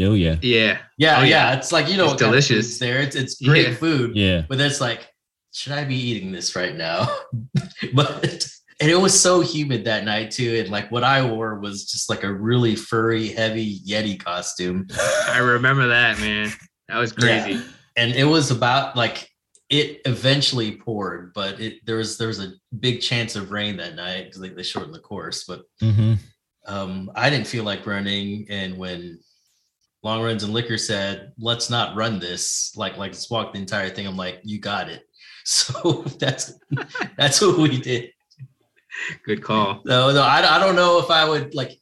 Oh 0.00 0.14
yeah, 0.14 0.36
Yeah. 0.42 0.78
Yeah, 0.98 1.18
Oh, 1.20 1.22
yeah. 1.22 1.50
yeah. 1.52 1.56
It's 1.56 1.70
like 1.72 1.88
you 1.88 1.96
know, 1.96 2.04
It's 2.04 2.12
what 2.14 2.20
kind 2.20 2.28
of 2.28 2.32
delicious. 2.44 2.66
food's 2.66 2.78
there. 2.80 2.98
It's 3.00 3.14
it's 3.16 3.40
great 3.40 3.68
Yeah. 3.68 3.74
food. 3.74 4.16
yeah. 4.16 4.42
But 4.48 4.60
it's 4.60 4.80
like, 4.80 5.08
should 5.52 5.72
I 5.72 5.84
be 5.84 5.94
eating 5.96 6.32
this 6.32 6.54
right 6.56 6.74
now? 6.76 7.08
but 7.94 8.48
and 8.80 8.90
it 8.90 8.96
was 9.00 9.18
so 9.18 9.40
humid 9.40 9.84
that 9.84 10.04
night 10.04 10.30
too. 10.32 10.56
And 10.60 10.70
like 10.70 10.90
what 10.90 11.04
I 11.04 11.24
wore 11.24 11.60
was 11.60 11.86
just 11.90 12.10
like 12.10 12.24
a 12.24 12.32
really 12.32 12.74
furry, 12.76 13.28
heavy 13.28 13.78
Yeti 13.80 14.18
costume. 14.22 14.86
I 15.28 15.38
remember 15.38 15.86
that, 15.88 16.18
man. 16.20 16.50
That 16.88 16.98
was 16.98 17.12
crazy. 17.12 17.60
And 17.96 18.12
it 18.14 18.24
was 18.24 18.50
about 18.50 18.96
like 18.96 19.30
it 19.70 20.00
eventually 20.04 20.76
poured, 20.76 21.32
but 21.32 21.58
it 21.60 21.84
there 21.86 21.96
was 21.96 22.18
there 22.18 22.28
was 22.28 22.40
a 22.40 22.52
big 22.78 23.00
chance 23.00 23.34
of 23.36 23.50
rain 23.50 23.76
that 23.78 23.94
night 23.94 24.24
because 24.26 24.40
they, 24.40 24.50
they 24.50 24.62
shortened 24.62 24.94
the 24.94 24.98
course. 25.00 25.44
But 25.44 25.62
hmm 25.80 26.14
um, 26.66 27.10
I 27.14 27.30
didn't 27.30 27.46
feel 27.46 27.64
like 27.64 27.86
running. 27.86 28.46
And 28.50 28.76
when 28.76 29.18
Long 30.02 30.22
Runs 30.22 30.42
and 30.44 30.52
Liquor 30.52 30.78
said, 30.78 31.32
let's 31.38 31.70
not 31.70 31.96
run 31.96 32.18
this, 32.18 32.72
like 32.76 32.96
like 32.96 33.12
let's 33.12 33.30
walk 33.30 33.52
the 33.52 33.58
entire 33.58 33.90
thing, 33.90 34.06
I'm 34.06 34.16
like, 34.16 34.40
you 34.42 34.58
got 34.58 34.88
it. 34.88 35.02
So 35.48 36.02
that's 36.18 36.54
that's 37.16 37.40
what 37.40 37.56
we 37.56 37.80
did. 37.80 38.10
Good 39.24 39.44
call. 39.44 39.80
No, 39.84 40.12
no, 40.12 40.22
I, 40.22 40.56
I 40.56 40.58
don't 40.58 40.74
know 40.74 40.98
if 40.98 41.08
I 41.08 41.28
would 41.28 41.54
like 41.54 41.78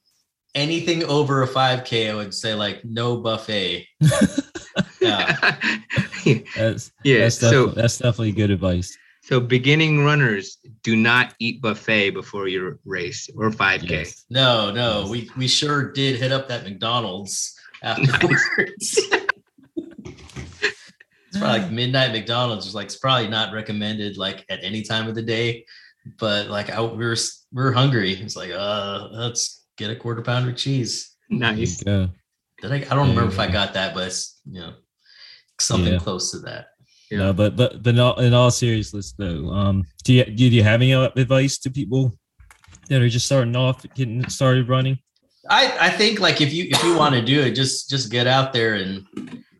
anything 0.54 1.02
over 1.04 1.42
a 1.42 1.48
5K, 1.48 2.10
I 2.10 2.14
would 2.14 2.34
say 2.34 2.52
like 2.52 2.84
no 2.84 3.16
buffet. 3.16 3.86
Yeah. 5.04 5.56
That's 6.56 6.90
yeah. 7.04 7.18
that's 7.20 7.38
So 7.38 7.66
that's 7.66 7.98
definitely 7.98 8.32
good 8.32 8.50
advice. 8.50 8.96
So 9.26 9.40
beginning 9.40 10.04
runners 10.04 10.58
do 10.82 10.96
not 10.96 11.34
eat 11.38 11.62
buffet 11.62 12.10
before 12.10 12.46
your 12.46 12.78
race 12.84 13.28
or 13.36 13.50
5K. 13.50 13.88
Yes. 13.90 14.24
No, 14.28 14.70
no, 14.70 15.06
we 15.10 15.30
we 15.36 15.48
sure 15.48 15.92
did 15.92 16.16
hit 16.20 16.30
up 16.30 16.48
that 16.48 16.64
McDonald's 16.64 17.54
afterwards. 17.82 18.98
it's 19.76 21.38
probably 21.38 21.60
like 21.60 21.70
midnight 21.70 22.12
McDonald's. 22.12 22.66
It's 22.66 22.74
like 22.74 22.86
it's 22.86 22.96
probably 22.96 23.28
not 23.28 23.54
recommended 23.54 24.16
like 24.18 24.44
at 24.50 24.62
any 24.62 24.82
time 24.82 25.08
of 25.08 25.14
the 25.14 25.22
day, 25.22 25.64
but 26.18 26.48
like 26.48 26.70
I, 26.70 26.80
we 26.82 27.04
were 27.04 27.16
we 27.52 27.62
were 27.62 27.72
hungry. 27.72 28.12
It's 28.12 28.36
like 28.36 28.50
uh, 28.50 29.08
let's 29.10 29.64
get 29.78 29.90
a 29.90 29.96
quarter 29.96 30.22
pounder 30.22 30.52
cheese. 30.52 31.16
Nice. 31.30 31.78
you 31.80 31.84
go. 31.86 32.08
Did 32.60 32.72
I? 32.72 32.76
I 32.76 32.94
don't 32.94 33.08
remember 33.10 33.32
if 33.32 33.38
I 33.38 33.50
got 33.50 33.72
that, 33.74 33.94
but 33.94 34.08
it's 34.08 34.40
you 34.44 34.60
know 34.60 34.74
something 35.60 35.94
Yeah. 35.94 35.98
close 35.98 36.30
to 36.32 36.40
that. 36.40 36.66
Yeah. 37.10 37.18
No, 37.18 37.32
but 37.32 37.56
but 37.56 37.82
but 37.82 37.94
in 37.94 38.00
all, 38.00 38.18
in 38.18 38.34
all 38.34 38.50
seriousness 38.50 39.12
though, 39.12 39.48
um, 39.50 39.84
do 40.04 40.14
you 40.14 40.24
do 40.24 40.44
you 40.46 40.62
have 40.62 40.80
any 40.80 40.92
advice 40.92 41.58
to 41.58 41.70
people 41.70 42.12
that 42.88 43.00
are 43.00 43.08
just 43.08 43.26
starting 43.26 43.56
off, 43.56 43.84
getting 43.94 44.28
started 44.28 44.68
running? 44.68 44.98
I, 45.48 45.76
I 45.78 45.90
think 45.90 46.20
like 46.20 46.40
if 46.40 46.52
you 46.52 46.66
if 46.70 46.82
you 46.82 46.96
want 46.96 47.14
to 47.14 47.22
do 47.22 47.40
it, 47.40 47.52
just 47.52 47.90
just 47.90 48.10
get 48.10 48.26
out 48.26 48.52
there 48.52 48.74
and 48.74 49.04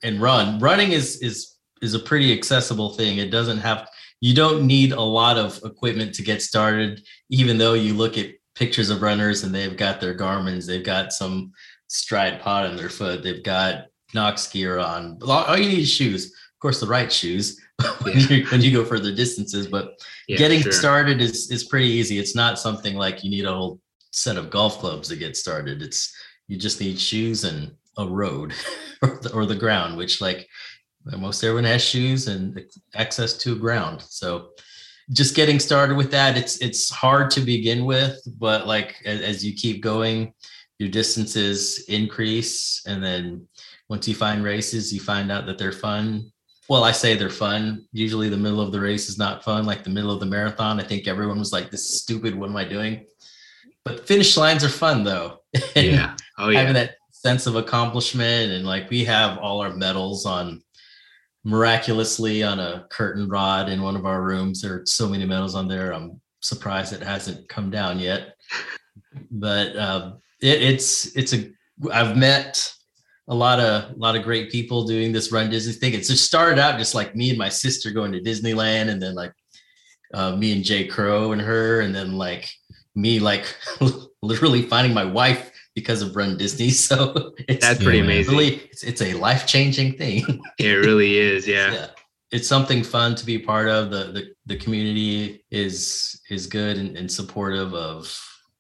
and 0.03 0.21
run. 0.21 0.59
Running 0.59 0.93
is 0.93 1.17
is 1.23 1.57
is 1.83 1.95
a 1.95 1.99
pretty 1.99 2.33
accessible 2.33 2.95
thing. 2.95 3.19
It 3.19 3.31
doesn't 3.31 3.59
have 3.59 3.89
you 4.21 4.35
don't 4.35 4.67
need 4.67 4.93
a 4.93 5.01
lot 5.01 5.37
of 5.37 5.61
equipment 5.65 6.15
to 6.15 6.23
get 6.23 6.41
started. 6.41 7.03
Even 7.29 7.59
though 7.59 7.75
you 7.75 7.95
look 7.95 8.17
at 8.17 8.31
pictures 8.55 8.89
of 8.89 9.03
runners 9.03 9.45
and 9.45 9.55
they've 9.55 9.77
got 9.77 10.01
their 10.01 10.15
Garmin's, 10.15 10.67
they've 10.67 10.85
got 10.85 11.13
some 11.13 11.53
stride 11.89 12.41
pod 12.41 12.67
on 12.67 12.77
their 12.77 12.89
foot, 12.89 13.23
they've 13.23 13.43
got 13.43 13.87
Knox 14.15 14.49
gear 14.49 14.79
on. 14.79 15.19
All 15.23 15.45
all 15.45 15.59
you 15.59 15.69
need 15.69 15.81
is 15.81 15.91
shoes. 15.91 16.33
Of 16.65 16.69
course, 16.69 16.81
the 16.81 16.87
right 16.87 17.13
shoes 17.13 17.61
when, 18.01 18.17
Yeah. 18.19 18.27
you, 18.29 18.47
when 18.47 18.63
you 18.63 18.73
go 18.73 18.87
further 18.87 19.15
distances. 19.15 19.67
But 19.67 20.03
Yeah, 20.29 20.39
getting 20.39 20.63
sure. 20.63 20.73
started 20.73 21.21
is 21.21 21.51
is 21.51 21.65
pretty 21.65 21.89
easy. 21.89 22.19
It's 22.19 22.35
not 22.35 22.59
something 22.59 22.97
like 22.97 23.23
you 23.23 23.29
need 23.29 23.45
a 23.45 23.53
whole 23.53 23.81
set 24.13 24.39
of 24.39 24.49
golf 24.49 24.79
clubs 24.79 25.09
to 25.09 25.17
get 25.17 25.37
started. 25.37 25.83
It's 25.83 26.11
you 26.49 26.57
just 26.57 26.81
need 26.81 26.99
shoes 26.99 27.45
and 27.45 27.73
a 27.99 28.09
road 28.09 28.55
or, 29.03 29.19
the, 29.21 29.31
or 29.35 29.45
the 29.45 29.55
ground, 29.55 29.99
which 29.99 30.23
like 30.23 30.49
most 31.05 31.45
everyone 31.45 31.65
has 31.65 31.83
shoes 31.85 32.29
and 32.29 32.59
access 32.95 33.35
to 33.43 33.59
ground. 33.59 34.01
So 34.01 34.53
just 35.13 35.37
getting 35.37 35.61
started 35.61 35.99
with 35.99 36.11
that, 36.13 36.39
it's 36.39 36.57
it's 36.63 36.89
hard 36.89 37.31
to 37.33 37.41
begin 37.43 37.85
with, 37.85 38.17
but 38.39 38.67
like 38.67 38.97
as, 39.05 39.21
as 39.21 39.45
you 39.45 39.53
keep 39.55 39.83
going, 39.83 40.33
your 40.79 40.89
distances 40.89 41.85
increase, 41.89 42.81
and 42.87 43.05
then 43.05 43.47
once 43.91 44.09
you 44.09 44.15
find 44.15 44.43
races, 44.43 44.95
you 44.95 45.01
find 45.01 45.31
out 45.31 45.45
that 45.45 45.59
they're 45.59 45.71
fun. 45.91 46.31
Well, 46.69 46.85
I 46.85 46.93
say 46.93 47.15
they're 47.15 47.29
fun. 47.31 47.87
Usually, 47.93 48.29
the 48.29 48.37
middle 48.37 48.61
of 48.61 48.73
the 48.73 48.81
race 48.81 49.09
is 49.09 49.19
not 49.19 49.45
fun. 49.45 49.67
Like 49.67 49.85
the 49.85 49.91
middle 49.91 50.11
of 50.11 50.21
the 50.21 50.27
marathon, 50.27 50.81
I 50.81 50.85
think 50.85 51.07
everyone 51.07 51.39
was 51.39 51.53
like, 51.53 51.71
"This 51.71 51.83
is 51.83 52.01
stupid. 52.01 52.35
What 52.35 52.49
am 52.49 52.57
I 52.57 52.65
doing?" 52.65 53.07
But 53.85 54.07
finish 54.07 54.37
lines 54.37 54.65
are 54.65 54.69
fun 54.69 55.05
though. 55.05 55.41
Yeah. 55.77 56.17
Oh 56.39 56.49
yeah. 56.49 56.61
having 56.61 56.75
that 56.75 56.97
sense 57.25 57.47
of 57.47 57.57
accomplishment 57.57 58.53
and 58.53 58.67
like 58.67 58.91
we 58.91 59.03
have 59.05 59.39
all 59.39 59.63
our 59.63 59.75
medals 59.75 60.27
on 60.27 60.63
miraculously 61.43 62.43
on 62.43 62.61
a 62.61 62.87
curtain 62.91 63.29
rod 63.29 63.71
in 63.71 63.81
one 63.81 63.97
of 63.97 64.05
our 64.05 64.23
rooms 64.23 64.61
there 64.61 64.75
are 64.75 64.87
so 64.87 65.09
many 65.09 65.25
medals 65.25 65.55
on 65.55 65.67
there 65.67 65.93
i'm 65.93 66.21
surprised 66.41 66.93
it 66.93 67.03
hasn't 67.03 67.49
come 67.49 67.71
down 67.71 67.99
yet 67.99 68.37
but 69.31 69.75
um, 69.79 70.19
it, 70.43 70.61
it's 70.61 71.17
it's 71.17 71.33
a 71.33 71.51
i've 71.91 72.15
met 72.15 72.71
a 73.29 73.35
lot 73.35 73.59
of 73.61 73.91
a 73.91 73.95
lot 73.97 74.17
of 74.17 74.23
great 74.23 74.51
people 74.51 74.85
doing 74.85 75.11
this 75.13 75.33
run 75.33 75.49
disney 75.51 75.73
thing 75.73 75.95
it's 75.95 76.09
just 76.09 76.25
started 76.25 76.59
out 76.59 76.79
just 76.79 76.95
like 76.95 77.17
me 77.17 77.31
and 77.31 77.39
my 77.39 77.49
sister 77.49 77.91
going 77.91 78.13
to 78.13 78.21
disneyland 78.21 78.89
and 78.91 79.01
then 79.03 79.15
like 79.15 79.33
uh, 80.13 80.37
me 80.37 80.53
and 80.53 80.63
jay 80.65 80.87
crow 80.87 81.33
and 81.33 81.41
her 81.41 81.81
and 81.81 81.95
then 81.95 82.13
like 82.19 82.49
me 82.95 83.19
like 83.19 83.47
literally 84.23 84.63
finding 84.63 84.93
my 84.95 85.05
wife 85.05 85.51
because 85.75 86.03
of 86.03 86.15
Run 86.15 86.37
Disney. 86.37 86.71
So 86.89 87.35
it's 87.49 87.67
That's 87.67 87.83
pretty 87.83 87.99
Yeah, 87.99 88.05
man. 88.05 88.13
amazing. 88.13 88.33
really 88.37 88.55
it's, 88.71 88.85
it's 88.85 89.03
a 89.03 89.15
life 89.15 89.45
changing 89.45 89.95
thing. 89.99 90.23
It 90.59 90.75
really 90.75 91.19
is. 91.19 91.49
Yeah. 91.49 91.89
it's 92.31 92.47
something 92.47 92.85
fun 92.85 93.17
to 93.17 93.27
be 93.27 93.39
part 93.41 93.69
of. 93.69 93.91
The 93.91 94.05
the, 94.13 94.23
the 94.47 94.57
community 94.57 95.45
is 95.51 96.21
is 96.31 96.47
good 96.47 96.79
and, 96.79 96.97
and 96.97 97.11
supportive 97.11 97.75
of 97.75 98.17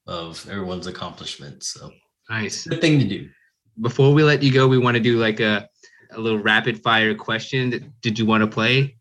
of 0.08 0.44
everyone's 0.50 0.88
accomplishments. 0.88 1.68
So 1.68 1.90
Nice. 2.28 2.66
good 2.66 2.80
thing 2.80 2.98
to 2.98 3.04
do. 3.06 3.28
Before 3.80 4.12
we 4.12 4.22
let 4.22 4.42
you 4.42 4.52
go, 4.52 4.68
we 4.68 4.78
want 4.78 4.96
to 4.96 5.02
do 5.02 5.18
like 5.18 5.40
a, 5.40 5.68
a 6.12 6.20
little 6.20 6.38
rapid 6.38 6.82
fire 6.82 7.14
question. 7.14 7.92
Did 8.02 8.18
you 8.18 8.26
want 8.26 8.42
to 8.42 8.46
play? 8.46 8.96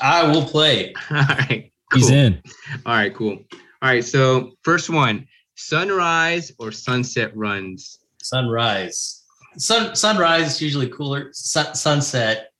I 0.00 0.30
will 0.30 0.44
play. 0.44 0.94
All 1.10 1.16
right, 1.16 1.72
he's 1.92 2.10
in. 2.10 2.40
All 2.86 2.94
right, 2.94 3.14
cool. 3.14 3.38
All 3.82 3.90
right, 3.90 4.04
so 4.04 4.52
first 4.62 4.88
one, 4.88 5.26
sunrise 5.56 6.52
or 6.58 6.72
sunset 6.72 7.36
runs? 7.36 7.98
Sunrise. 8.22 9.22
Sun 9.58 9.94
sunrise 9.96 10.46
is 10.54 10.62
usually 10.62 10.88
cooler. 10.88 11.30
Sun, 11.32 11.74
sunset, 11.74 12.50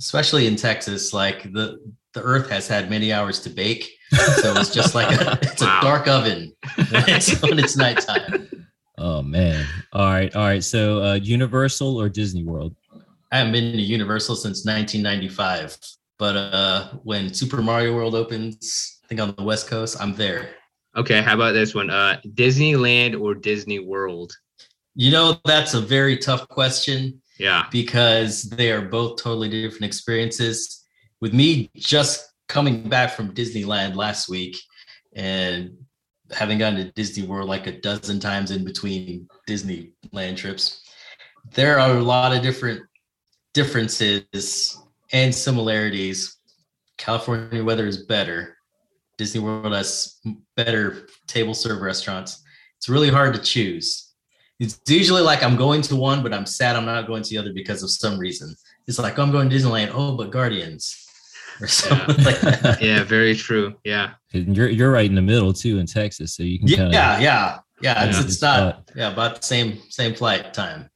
especially 0.00 0.46
in 0.46 0.56
Texas, 0.56 1.12
like 1.12 1.44
the 1.52 1.78
the 2.12 2.22
earth 2.22 2.50
has 2.50 2.66
had 2.66 2.90
many 2.90 3.12
hours 3.12 3.40
to 3.40 3.50
bake. 3.50 3.88
So 4.12 4.52
it's 4.56 4.74
just 4.74 4.96
like 4.96 5.10
a, 5.20 5.38
it's 5.42 5.62
Wow. 5.62 5.78
a 5.78 5.82
dark 5.82 6.08
oven 6.08 6.52
when 6.76 7.04
it's, 7.08 7.40
when 7.40 7.58
it's 7.60 7.76
nighttime. 7.76 8.48
Oh 9.00 9.22
man. 9.22 9.66
All 9.92 10.06
right. 10.06 10.34
All 10.36 10.44
right. 10.44 10.62
So 10.62 11.02
uh 11.02 11.14
Universal 11.14 11.96
or 12.00 12.08
Disney 12.08 12.44
World? 12.44 12.76
I 13.32 13.38
haven't 13.38 13.52
been 13.52 13.72
to 13.72 13.80
Universal 13.80 14.36
since 14.36 14.66
1995, 14.66 15.78
but 16.18 16.36
uh, 16.36 16.88
when 17.04 17.32
Super 17.32 17.62
Mario 17.62 17.94
World 17.94 18.14
opens, 18.14 18.98
I 19.04 19.06
think 19.08 19.20
on 19.20 19.34
the 19.38 19.44
West 19.44 19.68
Coast, 19.68 19.96
I'm 20.00 20.14
there. 20.16 20.50
Okay, 20.96 21.22
how 21.22 21.34
about 21.34 21.52
this 21.52 21.74
one? 21.74 21.88
Uh 21.90 22.20
Disneyland 22.34 23.18
or 23.20 23.34
Disney 23.34 23.78
World? 23.78 24.32
You 24.94 25.10
know, 25.12 25.38
that's 25.44 25.74
a 25.74 25.80
very 25.80 26.18
tough 26.18 26.46
question 26.48 27.22
Yeah. 27.38 27.66
because 27.70 28.50
they 28.50 28.70
are 28.72 28.82
both 28.82 29.22
totally 29.22 29.48
different 29.48 29.84
experiences. 29.84 30.84
With 31.20 31.32
me 31.32 31.70
just 31.76 32.32
coming 32.48 32.88
back 32.88 33.12
from 33.12 33.32
Disneyland 33.32 33.94
last 33.94 34.28
week 34.28 34.56
and 35.14 35.70
having 36.32 36.58
gone 36.58 36.76
to 36.76 36.90
Disney 36.92 37.26
World 37.26 37.48
like 37.48 37.66
a 37.66 37.80
dozen 37.80 38.20
times 38.20 38.50
in 38.50 38.64
between 38.64 39.28
Disneyland 39.48 40.36
trips, 40.36 40.82
there 41.54 41.78
are 41.78 41.96
a 41.96 42.02
lot 42.02 42.34
of 42.34 42.42
different 42.42 42.82
differences 43.54 44.78
and 45.12 45.34
similarities. 45.34 46.36
California 46.98 47.64
weather 47.64 47.86
is 47.86 48.04
better. 48.04 48.56
Disney 49.18 49.40
World 49.40 49.72
has 49.72 50.20
better 50.56 51.08
table 51.26 51.54
serve 51.54 51.82
restaurants. 51.82 52.42
It's 52.76 52.88
really 52.88 53.10
hard 53.10 53.34
to 53.34 53.40
choose. 53.40 54.14
It's 54.58 54.78
usually 54.86 55.22
like 55.22 55.42
I'm 55.42 55.56
going 55.56 55.82
to 55.82 55.96
one, 55.96 56.22
but 56.22 56.34
I'm 56.34 56.46
sad 56.46 56.76
I'm 56.76 56.84
not 56.84 57.06
going 57.06 57.22
to 57.22 57.30
the 57.30 57.38
other 57.38 57.52
because 57.52 57.82
of 57.82 57.90
some 57.90 58.18
reason. 58.18 58.54
It's 58.86 58.98
like 58.98 59.18
oh, 59.18 59.22
I'm 59.22 59.32
going 59.32 59.48
to 59.48 59.56
Disneyland. 59.56 59.90
Oh, 59.94 60.16
but 60.16 60.30
Guardians 60.30 61.06
or 61.62 61.66
something 61.66 62.24
like 62.24 62.40
that. 62.40 62.78
Yeah, 62.82 63.04
very 63.04 63.34
true. 63.34 63.74
Yeah. 63.84 64.14
And 64.32 64.56
you're 64.56 64.68
you're 64.68 64.90
right 64.92 65.06
in 65.08 65.14
the 65.14 65.22
middle 65.22 65.52
too 65.52 65.78
in 65.78 65.86
Texas, 65.86 66.34
so 66.34 66.42
you 66.42 66.58
can 66.58 66.68
Yeah, 66.68 66.76
kind 66.76 66.88
of 66.88 66.92
yeah, 66.94 67.20
yeah, 67.20 67.58
yeah. 67.82 68.04
It's, 68.06 68.18
it's 68.20 68.42
not 68.42 68.90
yeah 68.96 69.12
about 69.12 69.40
the 69.40 69.46
same 69.46 69.78
same 69.90 70.14
flight 70.14 70.54
time. 70.54 70.88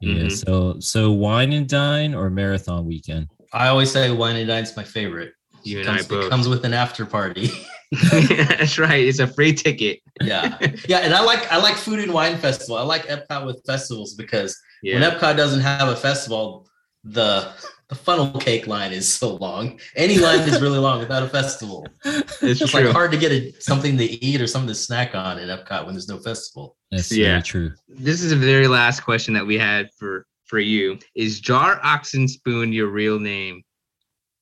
Yeah. 0.00 0.14
Mhm. 0.24 0.30
So 0.46 0.80
so 0.80 1.12
wine 1.12 1.52
and 1.52 1.68
dine 1.68 2.14
or 2.14 2.28
marathon 2.30 2.84
weekend? 2.86 3.28
I 3.52 3.68
always 3.68 3.90
say 3.90 4.10
wine 4.10 4.36
and 4.36 4.48
dine's 4.48 4.76
my 4.76 4.84
favorite. 4.84 5.32
You 5.64 5.78
It 5.80 5.86
and 5.86 5.90
I 5.90 5.96
comes, 5.98 6.08
both. 6.08 6.24
it 6.26 6.30
comes 6.30 6.48
with 6.48 6.64
an 6.64 6.74
after 6.74 7.04
party. 7.06 7.50
That's 8.10 8.78
right. 8.78 9.04
It's 9.06 9.18
a 9.20 9.26
free 9.26 9.52
ticket. 9.52 10.00
yeah, 10.22 10.56
yeah, 10.88 10.98
and 10.98 11.14
I 11.14 11.22
like 11.22 11.50
I 11.52 11.58
like 11.58 11.76
food 11.76 12.00
and 12.00 12.12
wine 12.12 12.36
festival. 12.38 12.76
I 12.76 12.82
like 12.82 13.06
Epcot 13.06 13.46
with 13.46 13.62
festivals 13.66 14.14
because 14.14 14.58
Yeah. 14.82 14.98
when 15.00 15.10
Epcot 15.10 15.36
doesn't 15.36 15.60
have 15.60 15.88
a 15.88 15.96
festival, 15.96 16.66
the 17.04 17.52
the 17.92 17.98
funnel 17.98 18.32
cake 18.40 18.66
line 18.66 18.90
is 18.90 19.06
so 19.06 19.34
long. 19.36 19.78
Any 19.96 20.16
line 20.16 20.40
is 20.48 20.62
really 20.62 20.78
long 20.78 20.98
without 20.98 21.22
a 21.22 21.28
festival. 21.28 21.86
it's 22.06 22.42
It's 22.42 22.58
just 22.58 22.72
like 22.72 22.86
hard 22.86 23.10
to 23.12 23.18
get 23.18 23.30
a, 23.32 23.52
something 23.60 23.98
to 23.98 24.04
eat 24.24 24.40
or 24.40 24.46
something 24.46 24.68
to 24.68 24.74
snack 24.74 25.14
on 25.14 25.38
in 25.38 25.50
Epcot 25.50 25.84
when 25.84 25.92
there's 25.92 26.08
no 26.08 26.18
festival. 26.18 26.78
That's 26.90 27.12
Yeah. 27.12 27.32
very 27.32 27.42
true. 27.42 27.72
this 27.88 28.22
is 28.22 28.30
the 28.30 28.36
very 28.36 28.66
last 28.66 29.00
question 29.00 29.34
that 29.34 29.46
we 29.46 29.58
had 29.58 29.90
for 29.98 30.24
for 30.46 30.58
you. 30.58 30.98
Is 31.14 31.38
Jar 31.40 31.80
Oxandspoon 31.80 32.72
your 32.72 32.88
real 32.88 33.18
name? 33.20 33.62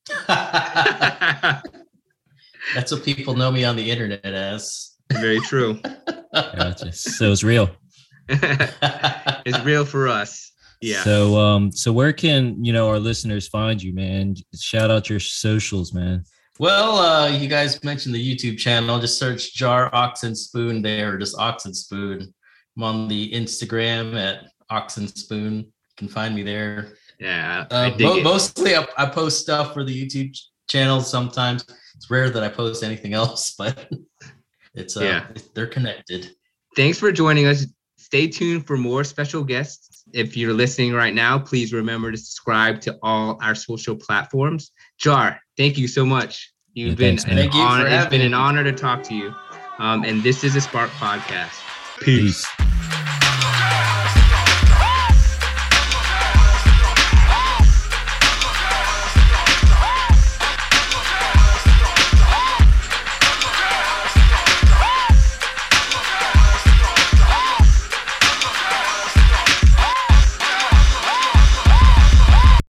That's 0.28 1.62
what 2.92 3.04
people 3.04 3.34
know 3.34 3.50
me 3.50 3.64
on 3.64 3.74
the 3.74 3.90
internet 3.90 4.24
as. 4.26 4.94
very 5.12 5.40
true. 5.40 5.80
Gotcha. 6.32 6.92
so 6.92 7.32
it's 7.32 7.42
real. 7.42 7.68
it's 8.28 9.58
real 9.64 9.84
for 9.84 10.06
us. 10.06 10.49
Yeah. 10.80 11.02
So 11.02 11.36
um 11.38 11.70
so 11.72 11.92
where 11.92 12.12
can 12.12 12.64
you 12.64 12.72
know 12.72 12.88
our 12.88 12.98
listeners 12.98 13.48
find 13.48 13.82
you, 13.82 13.92
man? 13.94 14.34
Shout 14.58 14.90
out 14.90 15.10
your 15.10 15.20
socials, 15.20 15.92
man. 15.92 16.24
well, 16.58 16.96
uh, 16.98 17.28
you 17.28 17.48
guys 17.48 17.82
mentioned 17.84 18.14
the 18.14 18.36
YouTube 18.36 18.58
channel. 18.58 18.98
Just 18.98 19.18
search 19.18 19.54
Jar 19.54 19.90
Oxandspoon 19.92 20.82
there, 20.82 21.14
or 21.14 21.18
just 21.18 21.36
Oxandspoon. 21.36 22.32
I'm 22.76 22.82
on 22.82 23.08
the 23.08 23.30
Instagram 23.32 24.14
at 24.16 24.44
Oxandspoon. 24.70 25.58
You 25.64 25.72
can 25.96 26.08
find 26.08 26.34
me 26.34 26.42
there. 26.42 26.94
yeah. 27.18 27.66
I 27.70 27.74
Uh, 27.74 27.90
dig 27.96 28.06
mo- 28.06 28.16
it. 28.16 28.24
mostly, 28.24 28.74
I, 28.76 28.86
I 28.96 29.06
post 29.06 29.40
stuff 29.40 29.72
for 29.74 29.84
the 29.84 29.94
YouTube 30.06 30.36
channel. 30.68 31.00
Sometimes 31.00 31.64
it's 31.94 32.10
rare 32.10 32.30
that 32.30 32.42
I 32.42 32.48
post 32.48 32.82
anything 32.82 33.12
else, 33.14 33.54
but 33.58 33.88
it's 34.74 34.96
uh, 34.96 35.04
Yeah. 35.04 35.26
they're 35.54 35.66
connected. 35.66 36.30
Thanks 36.76 36.98
for 36.98 37.10
joining 37.12 37.46
us. 37.46 37.66
Stay 37.98 38.26
tuned 38.28 38.66
for 38.66 38.76
more 38.76 39.04
special 39.04 39.44
guests. 39.44 39.99
If 40.12 40.36
you're 40.36 40.54
listening 40.54 40.92
right 40.92 41.14
now, 41.14 41.38
please 41.38 41.72
remember 41.72 42.10
to 42.10 42.16
subscribe 42.16 42.80
to 42.82 42.98
all 43.02 43.38
our 43.42 43.54
social 43.54 43.96
platforms. 43.96 44.72
Jar, 44.98 45.40
thank 45.56 45.78
you 45.78 45.88
so 45.88 46.04
much. 46.04 46.52
You've 46.74 46.90
Yeah, 46.90 46.94
been 46.94 47.16
thanks, 47.16 47.24
an 47.24 47.30
man. 47.30 47.38
Thank 47.38 47.54
you 47.54 47.60
for 47.60 47.66
honor. 47.66 47.86
It's 47.86 47.94
having 47.94 48.20
been 48.20 48.26
an 48.26 48.34
honor 48.34 48.64
to 48.64 48.72
talk 48.72 49.02
to 49.04 49.14
you. 49.14 49.34
Um, 49.78 50.04
and 50.04 50.22
this 50.22 50.44
is 50.44 50.56
a 50.56 50.60
Spark 50.60 50.90
Podcast. 50.90 51.62
Peace. 52.00 52.46